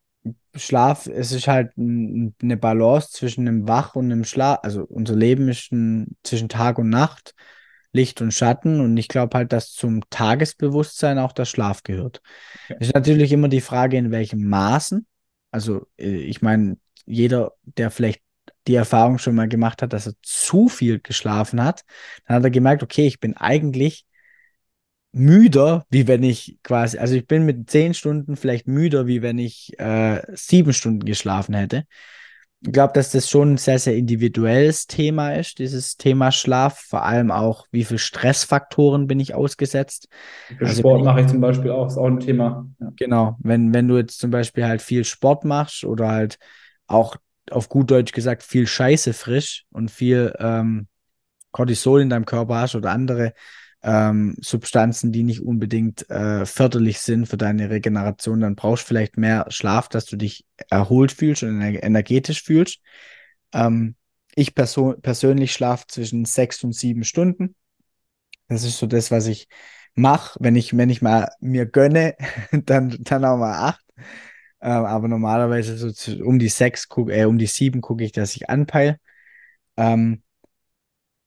Schlaf, 0.55 1.07
es 1.07 1.33
ist 1.33 1.47
halt 1.47 1.77
ein, 1.77 2.35
eine 2.43 2.57
Balance 2.57 3.11
zwischen 3.13 3.47
dem 3.47 3.69
Wach 3.69 3.95
und 3.95 4.09
dem 4.11 4.25
Schlaf. 4.25 4.61
Also 4.63 4.85
unser 4.85 5.15
Leben 5.15 5.49
ist 5.49 5.73
ein, 5.73 6.17
zwischen 6.23 6.49
Tag 6.49 6.79
und 6.79 6.89
Nacht, 6.89 7.35
Licht 7.93 8.21
und 8.21 8.33
Schatten. 8.33 8.81
Und 8.81 8.97
ich 8.97 9.09
glaube 9.09 9.37
halt, 9.37 9.53
dass 9.53 9.73
zum 9.73 10.03
Tagesbewusstsein 10.11 11.19
auch 11.19 11.33
der 11.33 11.45
Schlaf 11.45 11.83
gehört. 11.83 12.21
Es 12.69 12.89
ist 12.89 12.95
natürlich 12.95 13.33
immer 13.33 13.49
die 13.49 13.61
Frage, 13.61 13.97
in 13.97 14.11
welchem 14.11 14.45
Maßen. 14.49 15.07
Also 15.51 15.87
äh, 15.99 16.09
ich 16.09 16.43
meine, 16.43 16.79
jeder, 17.07 17.53
der 17.63 17.91
vielleicht 17.91 18.23
die 18.67 18.75
Erfahrung 18.75 19.19
schon 19.19 19.35
mal 19.35 19.49
gemacht 19.49 19.83
hat, 19.83 19.93
dass 19.93 20.07
er 20.07 20.15
zu 20.23 20.69
viel 20.69 21.01
geschlafen 21.01 21.63
hat, 21.63 21.85
dann 22.27 22.37
hat 22.37 22.45
er 22.45 22.51
gemerkt, 22.51 22.83
okay, 22.83 23.07
ich 23.07 23.21
bin 23.21 23.37
eigentlich 23.37 24.05
müder, 25.13 25.87
wie 25.91 26.07
wenn 26.07 26.23
ich 26.23 26.59
quasi, 26.63 26.99
also 26.99 27.15
ich 27.15 27.27
bin 27.27 27.45
mit 27.45 27.71
zehn 27.71 27.95
Stunden 27.95 28.37
vielleicht 28.37 28.67
müder, 28.69 29.07
wie 29.07 29.23
wenn 29.23 29.39
ich 29.39 29.79
äh, 29.79 30.23
sieben 30.35 30.73
Stunden 30.73 31.05
geschlafen 31.05 31.55
hätte. 31.55 31.85
Ich 32.61 32.73
glaube, 32.73 32.93
dass 32.93 33.13
das 33.13 33.31
schon 33.31 33.53
ein 33.53 33.57
sehr, 33.57 33.79
sehr 33.79 33.97
individuelles 33.97 34.89
Thema 34.89 35.33
ist, 35.35 35.61
dieses 35.61 35.97
Thema 35.97 36.33
Schlaf, 36.33 36.81
vor 36.81 37.05
allem 37.05 37.31
auch, 37.31 37.67
wie 37.71 37.85
viele 37.85 37.99
Stressfaktoren 37.99 39.07
bin 39.07 39.21
ich 39.21 39.35
ausgesetzt. 39.35 40.09
Also 40.61 40.81
Sport 40.81 41.05
mache 41.05 41.21
ich 41.21 41.29
zum 41.29 41.41
Beispiel 41.41 41.71
auch, 41.71 41.87
ist 41.87 41.97
auch 41.97 42.07
ein 42.07 42.19
Thema. 42.19 42.67
Ja. 42.81 42.93
Genau, 42.97 43.37
wenn, 43.41 43.73
wenn 43.73 43.87
du 43.87 43.97
jetzt 43.97 44.19
zum 44.19 44.33
Beispiel 44.33 44.67
halt 44.67 44.83
viel 44.83 45.05
Sport 45.05 45.45
machst 45.45 45.85
oder 45.85 46.09
halt 46.09 46.39
auch 46.89 47.17
auf 47.51 47.69
gut 47.69 47.91
Deutsch 47.91 48.13
gesagt 48.13 48.43
viel 48.43 48.67
Scheiße 48.67 49.13
frisch 49.13 49.65
und 49.71 49.91
viel 49.91 50.35
ähm, 50.39 50.89
Cortisol 51.53 52.03
in 52.03 52.11
deinem 52.11 52.25
Körper 52.25 52.57
hast 52.57 52.75
oder 52.75 52.91
andere 52.91 53.35
ähm, 53.83 54.37
Substanzen, 54.41 55.13
die 55.13 55.23
nicht 55.23 55.41
unbedingt 55.43 56.09
äh, 56.11 56.45
förderlich 56.47 56.99
sind 56.99 57.27
für 57.27 57.37
deine 57.37 57.71
Regeneration, 57.71 58.41
dann 58.41 58.57
brauchst 58.57 58.85
du 58.85 58.89
vielleicht 58.89 59.17
mehr 59.17 59.47
Schlaf, 59.51 59.89
dass 59.89 60.05
du 60.07 60.17
dich 60.17 60.45
erholt 60.71 61.13
fühlst 61.13 61.43
und 61.43 61.61
energetisch 61.61 62.43
fühlst. 62.43 62.81
Ähm, 63.53 63.95
ich 64.35 64.55
perso 64.55 64.95
persönlich 65.01 65.53
schlafe 65.53 65.87
zwischen 65.89 66.25
sechs 66.25 66.63
und 66.65 66.75
sieben 66.75 67.05
Stunden. 67.05 67.55
Das 68.49 68.65
ist 68.65 68.79
so 68.79 68.87
das, 68.87 69.11
was 69.11 69.27
ich 69.27 69.49
mache. 69.95 70.39
Wenn 70.41 70.57
ich, 70.57 70.77
wenn 70.77 70.91
ich 70.91 71.03
mal 71.03 71.29
mir 71.41 71.67
gönne, 71.67 72.17
dann, 72.53 72.97
dann 73.01 73.25
auch 73.25 73.39
mal 73.39 73.69
acht. 73.69 73.85
Ähm, 74.61 74.85
aber 74.85 75.09
normalerweise 75.09 75.77
so 75.77 76.25
um 76.25 76.39
die 76.39 76.49
sechs, 76.49 76.89
guck, 76.89 77.11
äh, 77.11 77.25
um 77.25 77.39
die 77.39 77.47
sieben 77.47 77.81
gucke 77.81 78.05
ich, 78.05 78.13
dass 78.13 78.35
ich 78.35 78.51
anpeile. 78.51 78.99
Ähm, 79.77 80.23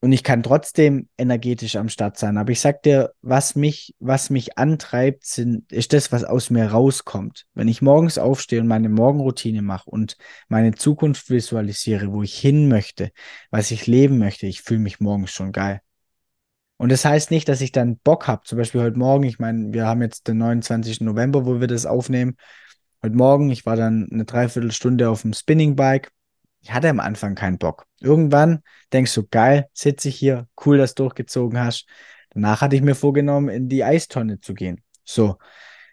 und 0.03 0.11
ich 0.11 0.23
kann 0.23 0.41
trotzdem 0.41 1.07
energetisch 1.15 1.75
am 1.75 1.87
Start 1.87 2.17
sein. 2.17 2.37
Aber 2.37 2.51
ich 2.51 2.59
sag 2.59 2.81
dir, 2.81 3.13
was 3.21 3.55
mich, 3.55 3.93
was 3.99 4.31
mich 4.31 4.57
antreibt, 4.57 5.25
sind, 5.25 5.71
ist 5.71 5.93
das, 5.93 6.11
was 6.11 6.23
aus 6.23 6.49
mir 6.49 6.65
rauskommt. 6.71 7.45
Wenn 7.53 7.67
ich 7.67 7.83
morgens 7.83 8.17
aufstehe 8.17 8.61
und 8.61 8.67
meine 8.67 8.89
Morgenroutine 8.89 9.61
mache 9.61 9.91
und 9.91 10.17
meine 10.49 10.73
Zukunft 10.73 11.29
visualisiere, 11.29 12.11
wo 12.11 12.23
ich 12.23 12.33
hin 12.33 12.67
möchte, 12.67 13.11
was 13.51 13.69
ich 13.69 13.85
leben 13.85 14.17
möchte, 14.17 14.47
ich 14.47 14.63
fühle 14.63 14.79
mich 14.79 14.99
morgens 14.99 15.31
schon 15.31 15.51
geil. 15.51 15.81
Und 16.77 16.91
das 16.91 17.05
heißt 17.05 17.29
nicht, 17.29 17.47
dass 17.47 17.61
ich 17.61 17.71
dann 17.71 17.97
Bock 17.99 18.27
habe. 18.27 18.41
Zum 18.43 18.57
Beispiel 18.57 18.81
heute 18.81 18.97
Morgen, 18.97 19.23
ich 19.23 19.37
meine, 19.37 19.71
wir 19.71 19.85
haben 19.85 20.01
jetzt 20.01 20.27
den 20.27 20.39
29. 20.39 21.01
November, 21.01 21.45
wo 21.45 21.59
wir 21.59 21.67
das 21.67 21.85
aufnehmen. 21.85 22.37
Heute 23.03 23.15
Morgen, 23.15 23.51
ich 23.51 23.67
war 23.67 23.75
dann 23.75 24.09
eine 24.11 24.25
Dreiviertelstunde 24.25 25.11
auf 25.11 25.21
dem 25.21 25.33
Spinningbike 25.33 26.09
ich 26.61 26.71
hatte 26.71 26.89
am 26.89 26.99
Anfang 26.99 27.35
keinen 27.35 27.57
Bock. 27.57 27.85
Irgendwann 27.99 28.61
denkst 28.93 29.13
du, 29.15 29.27
geil, 29.27 29.67
sitze 29.73 30.09
ich 30.09 30.15
hier, 30.15 30.47
cool, 30.65 30.77
dass 30.77 30.95
du 30.95 31.03
durchgezogen 31.03 31.59
hast. 31.59 31.87
Danach 32.29 32.61
hatte 32.61 32.75
ich 32.75 32.81
mir 32.81 32.95
vorgenommen, 32.95 33.49
in 33.49 33.67
die 33.67 33.83
Eistonne 33.83 34.39
zu 34.39 34.53
gehen. 34.53 34.81
So, 35.03 35.37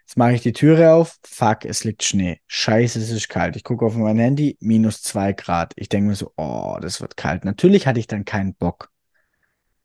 jetzt 0.05 0.15
mache 0.15 0.33
ich 0.33 0.41
die 0.41 0.53
Türe 0.53 0.93
auf. 0.93 1.17
Fuck, 1.25 1.65
es 1.65 1.83
liegt 1.83 2.03
Schnee. 2.03 2.39
Scheiße, 2.47 2.99
es 2.99 3.09
ist 3.09 3.29
kalt. 3.29 3.55
Ich 3.55 3.63
gucke 3.63 3.85
auf 3.85 3.95
mein 3.95 4.19
Handy, 4.19 4.57
minus 4.61 5.01
zwei 5.01 5.33
Grad. 5.33 5.73
Ich 5.75 5.89
denke 5.89 6.09
mir 6.09 6.15
so, 6.15 6.31
oh, 6.37 6.77
das 6.79 7.01
wird 7.01 7.17
kalt. 7.17 7.45
Natürlich 7.45 7.87
hatte 7.87 7.99
ich 7.99 8.07
dann 8.07 8.23
keinen 8.23 8.53
Bock. 8.53 8.89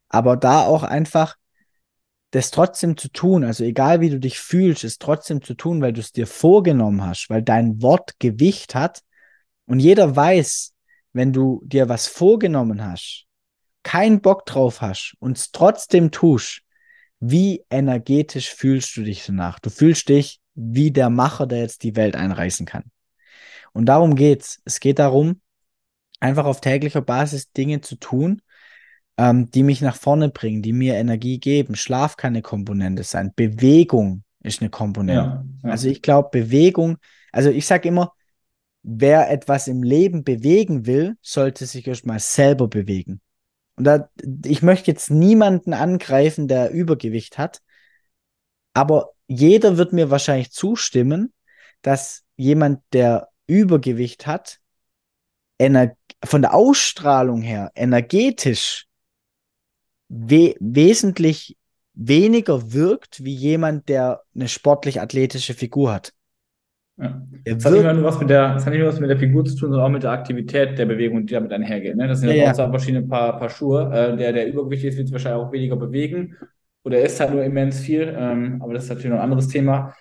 Aber 0.09 0.37
da 0.37 0.63
auch 0.65 0.83
einfach 0.85 1.37
das 2.31 2.51
trotzdem 2.51 2.97
zu 2.97 3.09
tun, 3.09 3.45
also 3.45 3.65
egal 3.65 4.01
wie 4.01 4.11
du 4.11 4.19
dich 4.19 4.41
fühlst, 4.41 4.83
es 4.83 4.99
trotzdem 4.99 5.41
zu 5.41 5.55
tun, 5.55 5.81
weil 5.81 5.93
du 5.93 6.01
es 6.01 6.13
dir 6.13 6.27
vorgenommen 6.27 7.05
hast, 7.05 7.31
weil 7.31 7.43
dein 7.43 7.81
Wort 7.81 8.19
Gewicht 8.19 8.75
hat 8.75 9.03
und 9.67 9.79
jeder 9.79 10.15
weiß, 10.17 10.74
wenn 11.15 11.33
du 11.33 11.63
dir 11.65 11.89
was 11.89 12.07
vorgenommen 12.07 12.85
hast, 12.85 13.25
keinen 13.83 14.21
Bock 14.21 14.45
drauf 14.45 14.83
hast 14.83 15.15
und 15.21 15.39
es 15.39 15.53
trotzdem 15.53 16.11
tust, 16.11 16.61
wie 17.21 17.65
energetisch 17.71 18.53
fühlst 18.53 18.97
du 18.97 19.03
dich 19.03 19.25
danach? 19.25 19.59
Du 19.61 19.71
fühlst 19.71 20.09
dich 20.11 20.41
wie 20.55 20.91
der 20.91 21.09
Macher, 21.09 21.47
der 21.47 21.61
jetzt 21.61 21.83
die 21.83 21.97
Welt 21.97 22.17
einreißen 22.17 22.67
kann. 22.67 22.85
Und 23.73 23.87
darum 23.87 24.15
geht's. 24.15 24.61
Es 24.65 24.79
geht 24.81 24.99
darum, 24.99 25.41
einfach 26.21 26.45
auf 26.45 26.61
täglicher 26.61 27.01
Basis 27.01 27.51
Dinge 27.53 27.81
zu 27.81 27.97
tun, 27.97 28.43
ähm, 29.17 29.51
die 29.51 29.63
mich 29.63 29.81
nach 29.81 29.97
vorne 29.97 30.29
bringen, 30.29 30.63
die 30.63 30.73
mir 30.73 30.95
Energie 30.95 31.39
geben. 31.39 31.77
Schlaf 31.77 32.17
kann 32.17 32.35
eine 32.35 32.43
Komponente 32.43 33.05
sein. 33.05 33.33
Bewegung 33.35 34.25
ist 34.41 34.61
eine 34.61 34.71
Komponente. 34.71 35.23
Ja, 35.23 35.45
ja. 35.63 35.71
Also 35.71 35.89
ich 35.89 36.03
glaube, 36.03 36.29
Bewegung, 36.31 36.99
also 37.33 37.51
ich 37.51 37.67
sage 37.67 37.89
immer, 37.89 38.13
wer 38.85 39.31
etwas 39.31 39.67
im 39.67 39.83
Leben 39.83 40.23
bewegen 40.23 40.87
will, 40.87 41.17
sollte 41.23 41.67
sich 41.67 41.87
erstmal 41.87 42.21
selber 42.21 42.69
bewegen. 42.69 43.21
Und 43.77 43.85
da, 43.85 44.09
ich 44.45 44.63
möchte 44.63 44.91
jetzt 44.91 45.11
niemanden 45.11 45.73
angreifen, 45.73 46.47
der 46.47 46.71
Übergewicht 46.71 47.39
hat, 47.39 47.61
aber 48.75 49.11
jeder 49.27 49.79
wird 49.79 49.93
mir 49.93 50.11
wahrscheinlich 50.11 50.53
zustimmen, 50.53 51.33
dass 51.83 52.25
jemand, 52.37 52.83
der 52.93 53.29
Übergewicht 53.47 54.27
hat, 54.27 54.61
von 55.59 56.43
der 56.43 56.55
Ausstrahlung 56.55 57.43
her 57.43 57.73
energetisch 57.75 58.87
we 60.09 60.55
wesentlich 60.61 61.57
weniger 61.95 62.73
wirkt 62.73 63.25
wie 63.25 63.35
jemand, 63.35 63.89
der 63.89 64.23
eine 64.35 64.49
sportlich-athletische 64.49 65.55
Figur 65.55 65.93
hat. 65.93 66.13
Ja. 66.97 67.23
Das, 67.45 67.65
hat 67.65 67.73
nicht 67.73 67.83
nur 67.83 68.05
was 68.05 68.21
mit 68.21 68.31
der, 68.31 68.55
das 68.55 68.65
hat 68.65 68.73
nicht 68.73 68.81
nur 68.81 68.89
was 68.89 69.01
mit 69.01 69.11
der 69.11 69.19
Figur 69.19 69.45
zu 69.45 69.57
tun, 69.57 69.71
sondern 69.71 69.87
auch 69.87 69.93
mit 69.93 70.05
der 70.05 70.13
Aktivität 70.13 70.79
der 70.79 70.87
Bewegung, 70.87 71.27
die 71.27 71.35
damit 71.35 71.53
einhergeht. 71.53 71.97
Ne? 71.97 72.07
Das 72.07 72.21
sind 72.21 72.31
ja, 72.31 72.37
ja 72.37 72.55
zwei 72.55 72.69
verschiedene 72.69 73.07
Paar, 73.07 73.39
Paar 73.39 73.51
Schuhe. 73.51 73.91
Äh, 73.93 74.17
der, 74.17 74.33
der 74.33 74.47
übergewichtig 74.47 74.91
ist, 74.91 74.97
wird 74.97 75.09
sich 75.09 75.13
wahrscheinlich 75.13 75.43
auch 75.43 75.53
weniger 75.53 75.77
bewegen. 75.77 76.37
Oder 76.85 76.99
er 76.99 77.07
isst 77.07 77.19
halt 77.19 77.33
nur 77.33 77.43
immens 77.43 77.81
viel. 77.81 78.15
Ähm, 78.17 78.61
aber 78.63 78.75
das 78.75 78.85
ist 78.85 78.91
natürlich 78.91 79.11
noch 79.11 79.19
ein 79.19 79.25
anderes 79.25 79.49
Thema. 79.49 79.95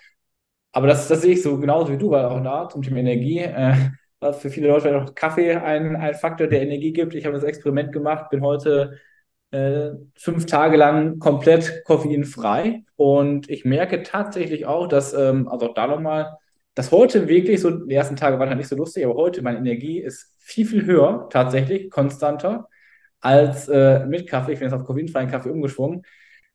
Aber 0.72 0.88
das, 0.88 1.08
das 1.08 1.22
sehe 1.22 1.34
ich 1.34 1.42
so 1.42 1.58
genauso 1.60 1.92
wie 1.92 1.98
du, 1.98 2.12
weil 2.12 2.26
auch 2.26 2.44
da 2.44 2.70
zum 2.70 2.82
Thema 2.82 2.98
Energie, 2.98 3.40
äh, 3.40 3.76
was 4.20 4.40
für 4.40 4.50
viele 4.50 4.68
Leute 4.68 4.92
noch 4.92 5.16
Kaffee 5.16 5.56
ein, 5.56 5.96
ein 5.96 6.14
Faktor 6.14 6.48
der 6.48 6.62
Energie 6.62 6.94
gibt. 6.94 7.16
Ich 7.16 7.26
habe 7.26 7.36
das 7.36 7.44
Experiment 7.44 7.92
gemacht, 7.92 8.30
bin 8.30 8.42
heute 8.42 9.00
äh, 9.52 9.92
fünf 10.16 10.46
Tage 10.46 10.78
lang 10.78 11.20
komplett 11.20 11.84
koffeinfrei. 11.86 12.84
Und 12.96 13.50
ich 13.50 13.66
merke 13.66 14.04
tatsächlich 14.04 14.66
auch, 14.66 14.88
dass, 14.88 15.14
ähm, 15.14 15.48
also 15.48 15.70
auch 15.70 15.74
da 15.74 15.88
nochmal, 15.88 16.38
dass 16.76 16.92
heute 16.92 17.28
wirklich 17.28 17.62
so, 17.62 17.70
die 17.70 17.96
ersten 17.96 18.16
Tage 18.16 18.40
waren 18.40 18.50
halt 18.50 18.58
nicht 18.58 18.70
so 18.70 18.76
lustig, 18.76 19.06
aber 19.06 19.16
heute 19.16 19.42
meine 19.42 19.60
Energie 19.60 20.00
ist 20.00 20.36
viel, 20.40 20.66
viel 20.66 20.86
höher, 20.86 21.28
tatsächlich, 21.32 21.90
konstanter, 21.90 22.68
als 23.22 23.68
äh, 23.70 24.06
mit 24.06 24.28
Kaffee. 24.28 24.54
Ich 24.54 24.60
bin 24.60 24.70
jetzt 24.70 24.76
auf 24.80 24.86
koffeinfreien 24.86 25.30
Kaffee 25.30 25.52
umgeschwungen. 25.52 26.04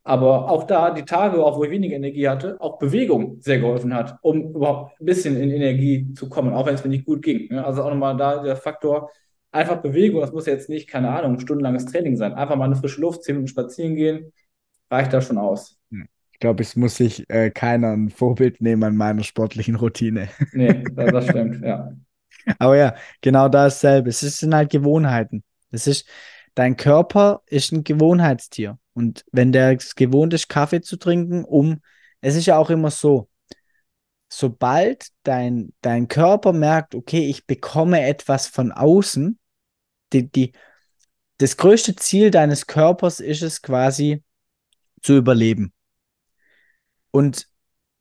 Aber 0.04 0.50
auch 0.50 0.64
da, 0.64 0.90
die 0.90 1.04
Tage, 1.04 1.44
auch 1.44 1.58
wo 1.58 1.64
ich 1.64 1.70
weniger 1.70 1.96
Energie 1.96 2.28
hatte, 2.28 2.56
auch 2.60 2.78
Bewegung 2.78 3.40
sehr 3.40 3.58
geholfen 3.58 3.94
hat, 3.94 4.16
um 4.22 4.54
überhaupt 4.54 4.98
ein 5.00 5.04
bisschen 5.04 5.36
in 5.36 5.50
Energie 5.50 6.14
zu 6.14 6.28
kommen, 6.30 6.54
auch 6.54 6.66
wenn 6.66 6.74
es 6.74 6.82
mir 6.84 6.90
nicht 6.90 7.04
gut 7.04 7.22
ging. 7.22 7.48
Ne? 7.50 7.64
Also 7.64 7.82
auch 7.82 7.90
nochmal 7.90 8.16
da 8.16 8.42
der 8.42 8.56
Faktor, 8.56 9.10
einfach 9.52 9.82
Bewegung, 9.82 10.20
das 10.20 10.32
muss 10.32 10.46
jetzt 10.46 10.68
nicht, 10.68 10.88
keine 10.88 11.10
Ahnung, 11.10 11.38
stundenlanges 11.38 11.86
Training 11.86 12.16
sein. 12.16 12.32
Einfach 12.34 12.56
mal 12.56 12.64
eine 12.64 12.76
frische 12.76 13.00
Luft, 13.00 13.22
zehn 13.22 13.36
Minuten 13.36 13.48
spazieren 13.48 13.96
gehen, 13.96 14.32
reicht 14.90 15.12
da 15.12 15.20
schon 15.20 15.38
aus. 15.38 15.77
Ich 16.38 16.40
glaube, 16.40 16.62
es 16.62 16.76
muss 16.76 16.94
sich 16.94 17.28
äh, 17.30 17.50
keiner 17.50 17.88
ein 17.88 18.10
Vorbild 18.10 18.60
nehmen 18.60 18.84
an 18.84 18.94
meiner 18.94 19.24
sportlichen 19.24 19.74
Routine. 19.74 20.28
Nee, 20.52 20.84
das, 20.94 21.10
das 21.10 21.28
stimmt, 21.30 21.64
ja. 21.64 21.92
Aber 22.60 22.76
ja, 22.76 22.94
genau 23.20 23.48
dasselbe. 23.48 24.10
Es 24.10 24.20
sind 24.20 24.54
halt 24.54 24.70
Gewohnheiten. 24.70 25.42
Es 25.72 25.88
ist, 25.88 26.06
dein 26.54 26.76
Körper 26.76 27.42
ist 27.46 27.72
ein 27.72 27.82
Gewohnheitstier. 27.82 28.78
Und 28.94 29.24
wenn 29.32 29.50
der 29.50 29.78
gewohnt 29.96 30.32
ist, 30.32 30.48
Kaffee 30.48 30.80
zu 30.80 30.96
trinken, 30.96 31.42
um, 31.42 31.80
es 32.20 32.36
ist 32.36 32.46
ja 32.46 32.56
auch 32.56 32.70
immer 32.70 32.92
so, 32.92 33.28
sobald 34.28 35.08
dein, 35.24 35.72
dein 35.80 36.06
Körper 36.06 36.52
merkt, 36.52 36.94
okay, 36.94 37.28
ich 37.28 37.48
bekomme 37.48 38.06
etwas 38.06 38.46
von 38.46 38.70
außen, 38.70 39.40
die, 40.12 40.30
die, 40.30 40.52
das 41.38 41.56
größte 41.56 41.96
Ziel 41.96 42.30
deines 42.30 42.68
Körpers 42.68 43.18
ist 43.18 43.42
es 43.42 43.60
quasi 43.60 44.22
zu 45.02 45.16
überleben. 45.16 45.72
Und 47.10 47.46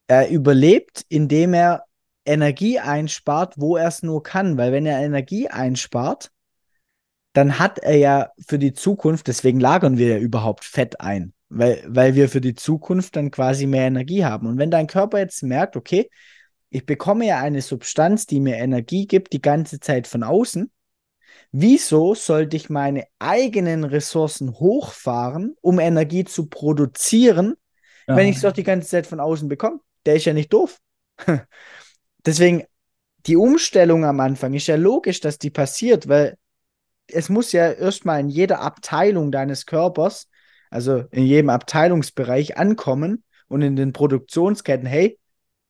er 0.07 0.29
überlebt, 0.29 1.05
indem 1.09 1.53
er 1.53 1.83
Energie 2.25 2.79
einspart, 2.79 3.55
wo 3.57 3.77
er 3.77 3.87
es 3.87 4.03
nur 4.03 4.23
kann. 4.23 4.57
Weil 4.57 4.71
wenn 4.71 4.85
er 4.85 4.99
Energie 4.99 5.47
einspart, 5.47 6.31
dann 7.33 7.59
hat 7.59 7.79
er 7.79 7.95
ja 7.97 8.31
für 8.47 8.57
die 8.57 8.73
Zukunft, 8.73 9.27
deswegen 9.27 9.59
lagern 9.59 9.97
wir 9.97 10.07
ja 10.07 10.17
überhaupt 10.17 10.65
Fett 10.65 11.01
ein, 11.01 11.33
weil, 11.49 11.83
weil 11.87 12.15
wir 12.15 12.29
für 12.29 12.41
die 12.41 12.55
Zukunft 12.55 13.15
dann 13.15 13.31
quasi 13.31 13.67
mehr 13.67 13.85
Energie 13.85 14.25
haben. 14.25 14.47
Und 14.47 14.57
wenn 14.57 14.71
dein 14.71 14.87
Körper 14.87 15.19
jetzt 15.19 15.43
merkt, 15.43 15.75
okay, 15.75 16.09
ich 16.69 16.85
bekomme 16.85 17.27
ja 17.27 17.39
eine 17.39 17.61
Substanz, 17.61 18.25
die 18.25 18.39
mir 18.39 18.55
Energie 18.57 19.07
gibt, 19.07 19.33
die 19.33 19.41
ganze 19.41 19.79
Zeit 19.79 20.07
von 20.07 20.23
außen, 20.23 20.71
wieso 21.51 22.15
sollte 22.15 22.57
ich 22.57 22.69
meine 22.69 23.05
eigenen 23.19 23.83
Ressourcen 23.83 24.53
hochfahren, 24.53 25.55
um 25.61 25.79
Energie 25.79 26.25
zu 26.25 26.47
produzieren, 26.47 27.53
ja. 28.07 28.15
wenn 28.15 28.27
ich 28.27 28.37
es 28.37 28.41
doch 28.41 28.51
die 28.51 28.63
ganze 28.63 28.87
Zeit 28.87 29.07
von 29.07 29.19
außen 29.19 29.47
bekomme? 29.47 29.79
Der 30.05 30.15
ist 30.15 30.25
ja 30.25 30.33
nicht 30.33 30.51
doof. 30.53 30.79
Deswegen, 32.25 32.63
die 33.25 33.35
Umstellung 33.35 34.05
am 34.05 34.19
Anfang 34.19 34.53
ist 34.53 34.67
ja 34.67 34.75
logisch, 34.75 35.19
dass 35.19 35.37
die 35.37 35.49
passiert, 35.49 36.07
weil 36.07 36.37
es 37.07 37.29
muss 37.29 37.51
ja 37.51 37.71
erstmal 37.71 38.19
in 38.19 38.29
jeder 38.29 38.61
Abteilung 38.61 39.31
deines 39.31 39.65
Körpers, 39.65 40.27
also 40.69 41.05
in 41.11 41.25
jedem 41.25 41.49
Abteilungsbereich 41.49 42.57
ankommen 42.57 43.23
und 43.47 43.61
in 43.61 43.75
den 43.75 43.93
Produktionsketten, 43.93 44.87
hey, 44.87 45.17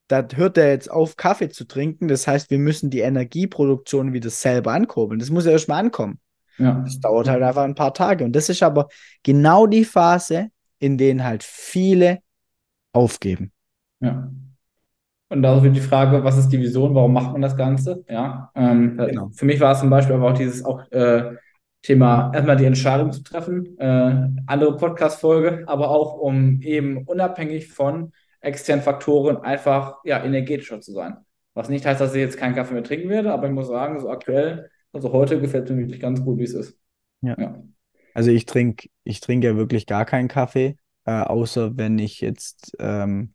da 0.07 0.25
hört 0.35 0.57
er 0.57 0.69
jetzt 0.69 0.89
auf, 0.89 1.17
Kaffee 1.17 1.49
zu 1.49 1.65
trinken. 1.65 2.07
Das 2.07 2.27
heißt, 2.27 2.49
wir 2.49 2.59
müssen 2.59 2.89
die 2.89 3.01
Energieproduktion 3.01 4.13
wieder 4.13 4.29
selber 4.29 4.71
ankurbeln. 4.71 5.19
Das 5.19 5.29
muss 5.29 5.45
ja 5.45 5.51
erstmal 5.51 5.79
ankommen. 5.79 6.19
Ja. 6.57 6.81
Das 6.83 6.99
dauert 6.99 7.27
halt 7.27 7.43
einfach 7.43 7.63
ein 7.63 7.75
paar 7.75 7.93
Tage. 7.93 8.23
Und 8.23 8.33
das 8.33 8.49
ist 8.49 8.63
aber 8.63 8.87
genau 9.21 9.67
die 9.67 9.85
Phase, 9.85 10.49
in 10.79 10.97
denen 10.97 11.23
halt 11.23 11.43
viele 11.43 12.19
aufgeben. 12.93 13.51
Ja. 13.99 14.31
Und 15.29 15.41
da 15.41 15.61
wird 15.61 15.75
die 15.75 15.81
Frage, 15.81 16.23
was 16.23 16.37
ist 16.37 16.49
die 16.49 16.59
Vision, 16.59 16.95
warum 16.95 17.13
macht 17.13 17.33
man 17.33 17.41
das 17.41 17.57
Ganze? 17.57 18.05
Ja, 18.07 18.49
ähm, 18.55 18.97
genau. 18.97 19.29
für 19.33 19.45
mich 19.45 19.59
war 19.59 19.73
es 19.73 19.79
zum 19.79 19.89
Beispiel 19.89 20.15
aber 20.15 20.31
auch 20.31 20.37
dieses 20.37 20.63
auch 20.63 20.89
äh, 20.91 21.35
Thema, 21.81 22.31
erstmal 22.33 22.55
die 22.55 22.65
Entscheidung 22.65 23.11
zu 23.11 23.23
treffen, 23.23 23.77
äh, 23.77 24.29
andere 24.45 24.77
Podcast-Folge, 24.77 25.63
aber 25.67 25.89
auch 25.89 26.15
um 26.15 26.61
eben 26.61 27.05
unabhängig 27.05 27.67
von 27.67 28.13
externen 28.39 28.83
Faktoren 28.83 29.37
einfach 29.37 29.97
ja, 30.05 30.23
energetischer 30.23 30.79
zu 30.79 30.93
sein. 30.93 31.17
Was 31.53 31.69
nicht 31.69 31.85
heißt, 31.85 31.99
dass 31.99 32.13
ich 32.13 32.21
jetzt 32.21 32.37
keinen 32.37 32.55
Kaffee 32.55 32.73
mehr 32.73 32.83
trinken 32.83 33.09
werde, 33.09 33.33
aber 33.33 33.47
ich 33.47 33.53
muss 33.53 33.67
sagen, 33.67 33.99
so 33.99 34.09
aktuell, 34.09 34.69
also 34.93 35.11
heute 35.11 35.41
gefällt 35.41 35.69
mir 35.69 35.77
wirklich 35.77 35.99
ganz 35.99 36.23
gut, 36.23 36.37
wie 36.37 36.43
es 36.43 36.53
ist. 36.53 36.79
Ja. 37.21 37.35
ja. 37.37 37.63
Also 38.13 38.31
ich 38.31 38.45
trinke 38.45 38.89
ich 39.03 39.19
trink 39.19 39.43
ja 39.43 39.55
wirklich 39.57 39.85
gar 39.85 40.05
keinen 40.05 40.27
Kaffee, 40.27 40.77
äh, 41.07 41.21
außer 41.21 41.77
wenn 41.77 41.97
ich 41.99 42.21
jetzt 42.21 42.75
ähm, 42.79 43.33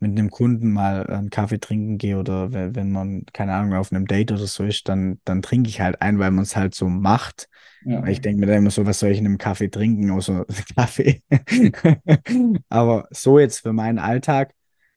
mit 0.00 0.12
einem 0.12 0.30
Kunden 0.30 0.72
mal 0.72 1.06
einen 1.06 1.30
Kaffee 1.30 1.60
trinken 1.60 1.98
gehe 1.98 2.18
oder 2.18 2.52
wenn, 2.52 2.74
wenn 2.74 2.90
man, 2.90 3.24
keine 3.32 3.52
Ahnung, 3.52 3.74
auf 3.74 3.92
einem 3.92 4.06
Date 4.06 4.32
oder 4.32 4.46
so 4.46 4.64
ist, 4.64 4.88
dann, 4.88 5.20
dann 5.24 5.42
trinke 5.42 5.68
ich 5.68 5.80
halt 5.80 6.02
ein, 6.02 6.18
weil 6.18 6.32
man 6.32 6.42
es 6.42 6.56
halt 6.56 6.74
so 6.74 6.88
macht. 6.88 7.48
Ja. 7.84 8.04
Ich 8.06 8.20
denke 8.20 8.40
mir 8.40 8.46
dann 8.46 8.58
immer 8.58 8.70
so, 8.70 8.86
was 8.86 8.98
soll 8.98 9.10
ich 9.10 9.18
in 9.18 9.26
einem 9.26 9.38
Kaffee 9.38 9.68
trinken, 9.68 10.10
außer 10.10 10.46
Kaffee. 10.76 11.22
Aber 12.68 13.06
so 13.10 13.38
jetzt 13.38 13.60
für 13.60 13.72
meinen 13.72 13.98
Alltag, 13.98 14.54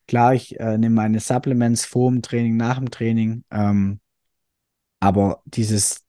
klar, 0.07 0.33
ich 0.33 0.59
äh, 0.59 0.77
nehme 0.77 0.95
meine 0.95 1.19
Supplements 1.19 1.85
vor 1.85 2.09
dem 2.11 2.21
Training, 2.21 2.57
nach 2.57 2.77
dem 2.79 2.89
Training. 2.89 3.43
Ähm, 3.51 3.99
aber 5.01 5.43
dieses, 5.45 6.04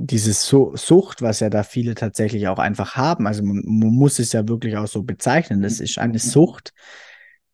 dieses 0.00 0.46
so 0.46 0.76
Sucht, 0.76 1.22
was 1.22 1.40
ja 1.40 1.50
da 1.50 1.64
viele 1.64 1.96
tatsächlich 1.96 2.46
auch 2.46 2.60
einfach 2.60 2.96
haben, 2.96 3.26
also 3.26 3.42
man, 3.42 3.62
man 3.66 3.90
muss 3.90 4.20
es 4.20 4.32
ja 4.32 4.46
wirklich 4.46 4.76
auch 4.76 4.86
so 4.86 5.02
bezeichnen, 5.02 5.60
das 5.60 5.80
ist 5.80 5.98
eine 5.98 6.20
Sucht, 6.20 6.72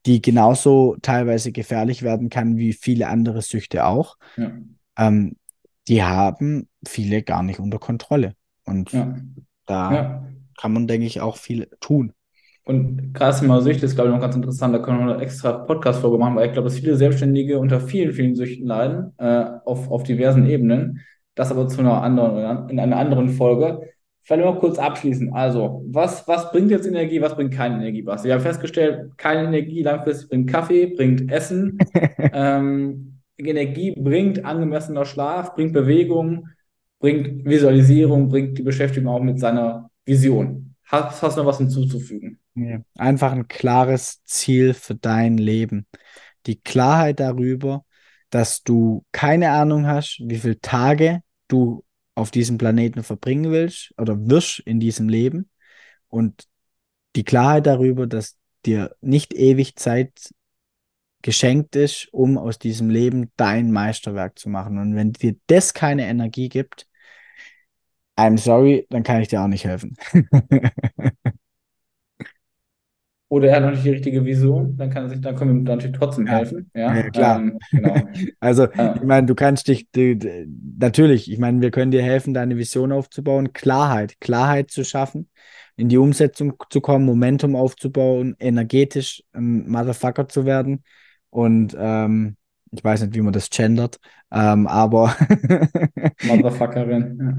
die 0.05 0.21
genauso 0.21 0.97
teilweise 1.01 1.53
gefährlich 1.53 2.03
werden 2.03 2.29
kann 2.29 2.59
wie 2.59 2.75
viele 2.75 3.09
andere 3.09 3.41
Süchte 3.41 3.87
auch, 3.87 4.19
ja. 4.37 4.53
ähm, 4.99 5.37
die 5.89 6.03
haben 6.03 6.69
viele 6.87 7.23
gar 7.23 7.43
nicht 7.43 7.61
unter 7.61 7.79
Kontrolle. 7.79 8.35
Und 8.67 8.93
ja. 8.93 9.17
da 9.65 9.95
ja. 9.95 10.29
kann 10.59 10.73
man, 10.73 10.87
denke 10.87 11.07
ich, 11.07 11.23
auch 11.23 11.39
viel 11.39 11.69
tun. 11.81 12.13
Und 12.65 13.13
gerade 13.13 13.39
Thema 13.39 13.61
Süchte 13.61 13.87
ist, 13.87 13.95
glaube 13.95 14.11
ich, 14.11 14.15
noch 14.15 14.23
ganz 14.23 14.37
interessant. 14.37 14.75
Da 14.75 14.79
können 14.79 14.99
wir 14.99 15.07
noch 15.07 15.15
eine 15.15 15.23
extra 15.23 15.53
Podcast-Folge 15.53 16.19
machen, 16.19 16.37
weil 16.37 16.47
ich 16.47 16.53
glaube, 16.53 16.69
dass 16.69 16.79
viele 16.79 16.97
Selbstständige 16.97 17.59
unter 17.59 17.81
vielen, 17.81 18.13
vielen 18.13 18.35
Süchten 18.35 18.67
leiden, 18.67 19.13
äh, 19.19 19.45
auf, 19.65 19.91
auf 19.91 20.03
diversen 20.03 20.47
Ebenen. 20.47 21.01
Das 21.35 21.51
aber 21.51 21.69
zu 21.69 21.81
einer 21.81 22.03
anderen, 22.03 22.69
in 22.69 22.79
einer 22.79 22.97
anderen 22.97 23.29
Folge. 23.29 23.91
Vielleicht 24.23 24.45
mal 24.45 24.59
kurz 24.59 24.79
abschließen. 24.79 25.35
Also, 25.35 25.85
was, 25.87 26.27
was 26.27 26.51
bringt 26.51 26.71
jetzt 26.71 26.87
Energie, 26.87 27.21
was 27.21 27.35
bringt 27.35 27.53
keine 27.53 27.77
Energie? 27.77 28.07
Was? 28.07 28.25
Wir 28.25 28.33
haben 28.33 28.41
festgestellt, 28.41 29.19
keine 29.19 29.49
Energie 29.49 29.83
langfristig 29.83 30.31
bringt 30.31 30.51
Kaffee, 30.51 30.87
bringt 30.87 31.31
Essen. 31.31 31.79
ähm, 32.33 33.21
Energie 33.37 33.95
bringt 33.99 34.45
angemessener 34.45 35.05
Schlaf, 35.05 35.55
bringt 35.55 35.75
Bewegung, 35.75 36.49
bringt 37.01 37.45
Visualisierung, 37.45 38.29
bringt 38.29 38.57
die 38.57 38.63
Beschäftigung 38.63 39.13
auch 39.13 39.21
mit 39.21 39.39
seiner 39.39 39.91
Vision. 40.07 40.75
Hast, 40.87 41.23
hast 41.23 41.37
du 41.37 41.41
noch 41.41 41.49
was 41.49 41.59
hinzuzufügen? 41.59 42.39
Ja. 42.55 42.81
Einfach 42.97 43.33
ein 43.33 43.49
klares 43.49 44.23
Ziel 44.25 44.75
für 44.75 44.95
dein 44.95 45.37
Leben. 45.39 45.87
Die 46.47 46.61
Klarheit 46.61 47.21
darüber, 47.21 47.85
dass 48.35 48.65
du 48.65 49.05
keine 49.13 49.51
Ahnung 49.51 49.87
hast, 49.87 50.19
wie 50.21 50.39
viele 50.39 50.61
Tage 50.61 51.21
du 51.47 51.85
auf 52.17 52.33
diesem 52.33 52.59
Planeten 52.59 53.05
verbringen 53.05 53.53
willst 53.53 53.95
oder 53.97 54.19
wirst 54.29 54.59
in 54.59 54.81
diesem 54.81 55.09
Leben 55.09 55.49
und 56.09 56.49
die 57.15 57.23
Klarheit 57.23 57.65
darüber, 57.65 58.09
dass 58.09 58.37
dir 58.67 58.97
nicht 59.01 59.35
ewig 59.35 59.77
Zeit 59.77 60.31
geschenkt 61.23 61.77
ist, 61.77 62.09
um 62.13 62.37
aus 62.37 62.59
diesem 62.59 62.91
Leben 62.91 63.31
dein 63.37 63.71
Meisterwerk 63.71 64.37
zu 64.37 64.49
machen. 64.49 64.79
Und 64.79 64.97
wenn 64.97 65.13
dir 65.13 65.37
das 65.47 65.73
keine 65.73 66.05
Energie 66.09 66.49
gibt, 66.49 66.89
I'm 68.19 68.37
sorry, 68.37 68.85
dann 68.91 69.05
kann 69.05 69.21
ich 69.21 69.29
dir 69.29 69.43
auch 69.43 69.49
nicht 69.49 69.65
helfen. 69.65 69.97
oder 73.29 73.49
er 73.49 73.57
hat 73.57 73.63
noch 73.63 73.71
nicht 73.71 73.85
die 73.85 73.91
richtige 73.91 74.25
Vision, 74.25 74.77
dann 74.77 74.91
kann 74.91 75.05
er 75.05 75.09
sich, 75.09 75.21
dann 75.21 75.35
können 75.35 75.65
wir 75.65 75.75
natürlich 75.75 75.97
trotzdem 75.97 76.27
helfen. 76.27 76.71
Ja, 76.75 76.95
ja 76.95 77.11
klar. 77.11 77.41
Ähm, 77.41 77.59
genau. 77.71 77.95
Also, 78.41 78.69
ja. 78.71 78.95
ich 78.97 79.03
meine, 79.03 79.27
du 79.27 79.35
kannst 79.35 79.69
dich, 79.69 79.89
du, 79.91 80.17
natürlich, 80.79 81.31
ich 81.31 81.39
meine, 81.39 81.61
wir 81.61 81.71
können 81.71 81.91
dir 81.91 82.03
helfen, 82.03 82.35
deine 82.35 82.57
Vision 82.57 82.93
aufzubauen, 82.93 83.53
Klarheit, 83.53 84.21
Klarheit 84.21 84.71
zu 84.71 84.85
schaffen, 84.85 85.29
in 85.77 85.89
die 85.89 85.97
Umsetzung 85.97 86.55
zu 86.71 86.81
kommen, 86.81 87.07
Momentum 87.07 87.57
aufzubauen, 87.57 88.37
energetisch 88.39 89.23
ein 89.33 89.69
Motherfucker 89.69 90.29
zu 90.29 90.45
werden 90.45 90.85
und 91.31 91.75
ähm, 91.79 92.37
ich 92.75 92.83
weiß 92.83 93.03
nicht, 93.03 93.15
wie 93.15 93.21
man 93.21 93.33
das 93.33 93.51
gendert, 93.51 93.99
ähm, 94.33 94.67
aber. 94.67 95.15
Motherfuckerin. 96.25 97.39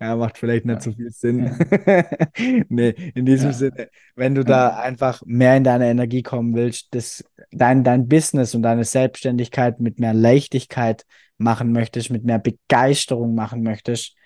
Ja. 0.00 0.16
macht 0.16 0.38
vielleicht 0.38 0.64
nicht 0.64 0.76
ja. 0.76 0.80
so 0.80 0.92
viel 0.92 1.10
Sinn. 1.10 1.44
Ja. 1.44 2.04
nee, 2.68 2.90
in 3.14 3.26
diesem 3.26 3.50
ja. 3.50 3.52
Sinne, 3.52 3.88
wenn 4.16 4.34
du 4.34 4.44
da 4.44 4.78
einfach 4.78 5.22
mehr 5.26 5.56
in 5.56 5.64
deine 5.64 5.90
Energie 5.90 6.22
kommen 6.22 6.54
willst, 6.54 6.94
das, 6.94 7.24
dein, 7.50 7.84
dein 7.84 8.08
Business 8.08 8.54
und 8.54 8.62
deine 8.62 8.84
Selbstständigkeit 8.84 9.80
mit 9.80 10.00
mehr 10.00 10.14
Leichtigkeit 10.14 11.04
machen 11.36 11.72
möchtest, 11.72 12.10
mit 12.10 12.24
mehr 12.24 12.38
Begeisterung 12.38 13.34
machen 13.34 13.62
möchtest, 13.62 14.16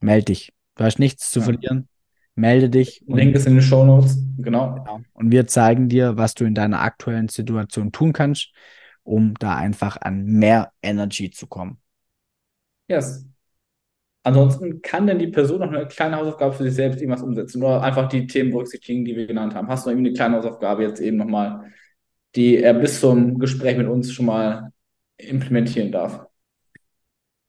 melde 0.00 0.26
dich. 0.26 0.52
Du 0.76 0.84
hast 0.84 0.98
nichts 0.98 1.30
zu 1.30 1.40
verlieren. 1.40 1.88
Melde 2.36 2.68
dich. 2.68 3.02
Link 3.06 3.34
ist 3.34 3.46
in 3.46 3.54
den 3.54 3.62
Show 3.62 3.84
Notes. 3.84 4.18
Genau. 4.38 4.74
genau. 4.74 5.00
Und 5.12 5.30
wir 5.30 5.46
zeigen 5.46 5.88
dir, 5.88 6.16
was 6.16 6.34
du 6.34 6.44
in 6.44 6.54
deiner 6.54 6.80
aktuellen 6.80 7.28
Situation 7.28 7.92
tun 7.92 8.12
kannst 8.12 8.52
um 9.04 9.34
da 9.38 9.56
einfach 9.56 9.98
an 10.00 10.24
mehr 10.24 10.72
Energy 10.82 11.30
zu 11.30 11.46
kommen. 11.46 11.78
Yes. 12.88 13.26
Ansonsten 14.22 14.80
kann 14.80 15.06
denn 15.06 15.18
die 15.18 15.28
Person 15.28 15.60
noch 15.60 15.68
eine 15.70 15.86
kleine 15.86 16.16
Hausaufgabe 16.16 16.54
für 16.54 16.62
sich 16.64 16.74
selbst 16.74 17.00
irgendwas 17.00 17.22
umsetzen 17.22 17.62
oder 17.62 17.82
einfach 17.82 18.08
die 18.08 18.26
Themen 18.26 18.50
berücksichtigen, 18.50 19.04
die 19.04 19.14
wir 19.14 19.26
genannt 19.26 19.54
haben. 19.54 19.68
Hast 19.68 19.84
du 19.84 19.90
irgendwie 19.90 20.08
eine 20.08 20.16
kleine 20.16 20.36
Hausaufgabe 20.38 20.82
jetzt 20.82 21.00
eben 21.00 21.18
nochmal, 21.18 21.70
die 22.34 22.56
er 22.56 22.72
bis 22.72 23.00
zum 23.00 23.38
Gespräch 23.38 23.76
mit 23.76 23.86
uns 23.86 24.10
schon 24.12 24.26
mal 24.26 24.72
implementieren 25.18 25.92
darf? 25.92 26.26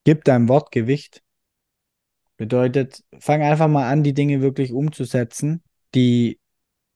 Gib 0.04 0.26
deinem 0.26 0.50
Wort 0.50 0.72
Gewicht. 0.72 1.24
Bedeutet, 2.36 3.02
fang 3.20 3.41
einfach 3.41 3.70
mal 3.70 3.89
an, 3.89 4.04
die 4.04 4.13
Dinge 4.13 4.41
wirklich 4.41 4.74
umzusetzen, 4.74 5.63
die 5.96 6.39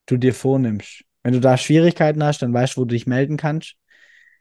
du 0.06 0.17
dir 0.17 0.34
vornimmst. 0.34 1.06
Wenn 1.24 1.34
du 1.34 1.39
da 1.39 1.56
Schwierigkeiten 1.56 2.22
hast, 2.24 2.41
dann 2.41 2.54
weißt 2.54 2.76
du, 2.76 2.82
wo 2.82 2.86
du 2.86 2.93
dich 2.95 3.08
melden 3.08 3.38
kannst. 3.38 3.76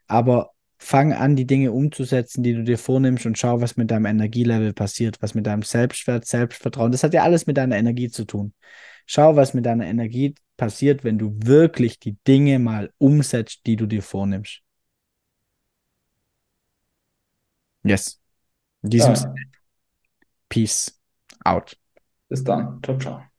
Aber 0.09 0.51
fang 0.77 1.13
an, 1.13 1.35
die 1.35 1.45
Dinge 1.45 1.71
umzusetzen, 1.71 2.43
die 2.43 2.53
du 2.53 2.63
dir 2.63 2.77
vornimmst 2.77 3.25
und 3.25 3.37
schau, 3.37 3.61
was 3.61 3.77
mit 3.77 3.91
deinem 3.91 4.05
Energielevel 4.05 4.73
passiert, 4.73 5.21
was 5.21 5.35
mit 5.35 5.45
deinem 5.45 5.61
Selbstwert, 5.63 6.25
Selbstvertrauen. 6.25 6.91
Das 6.91 7.03
hat 7.03 7.13
ja 7.13 7.23
alles 7.23 7.47
mit 7.47 7.57
deiner 7.57 7.77
Energie 7.77 8.09
zu 8.09 8.25
tun. 8.25 8.53
Schau, 9.05 9.35
was 9.35 9.53
mit 9.53 9.65
deiner 9.65 9.85
Energie 9.85 10.35
passiert, 10.57 11.03
wenn 11.03 11.17
du 11.17 11.37
wirklich 11.43 11.99
die 11.99 12.17
Dinge 12.27 12.59
mal 12.59 12.91
umsetzt, 12.97 13.61
die 13.65 13.75
du 13.75 13.85
dir 13.85 14.01
vornimmst. 14.03 14.61
Yes. 17.83 18.19
In 18.83 18.89
diesem 18.89 19.09
Ja. 19.11 19.15
Sinne. 19.15 19.35
Peace 20.49 20.99
out. 21.45 21.77
Bis 22.29 22.43
dann. 22.43 22.81
Ciao, 22.83 22.97
ciao. 22.97 23.38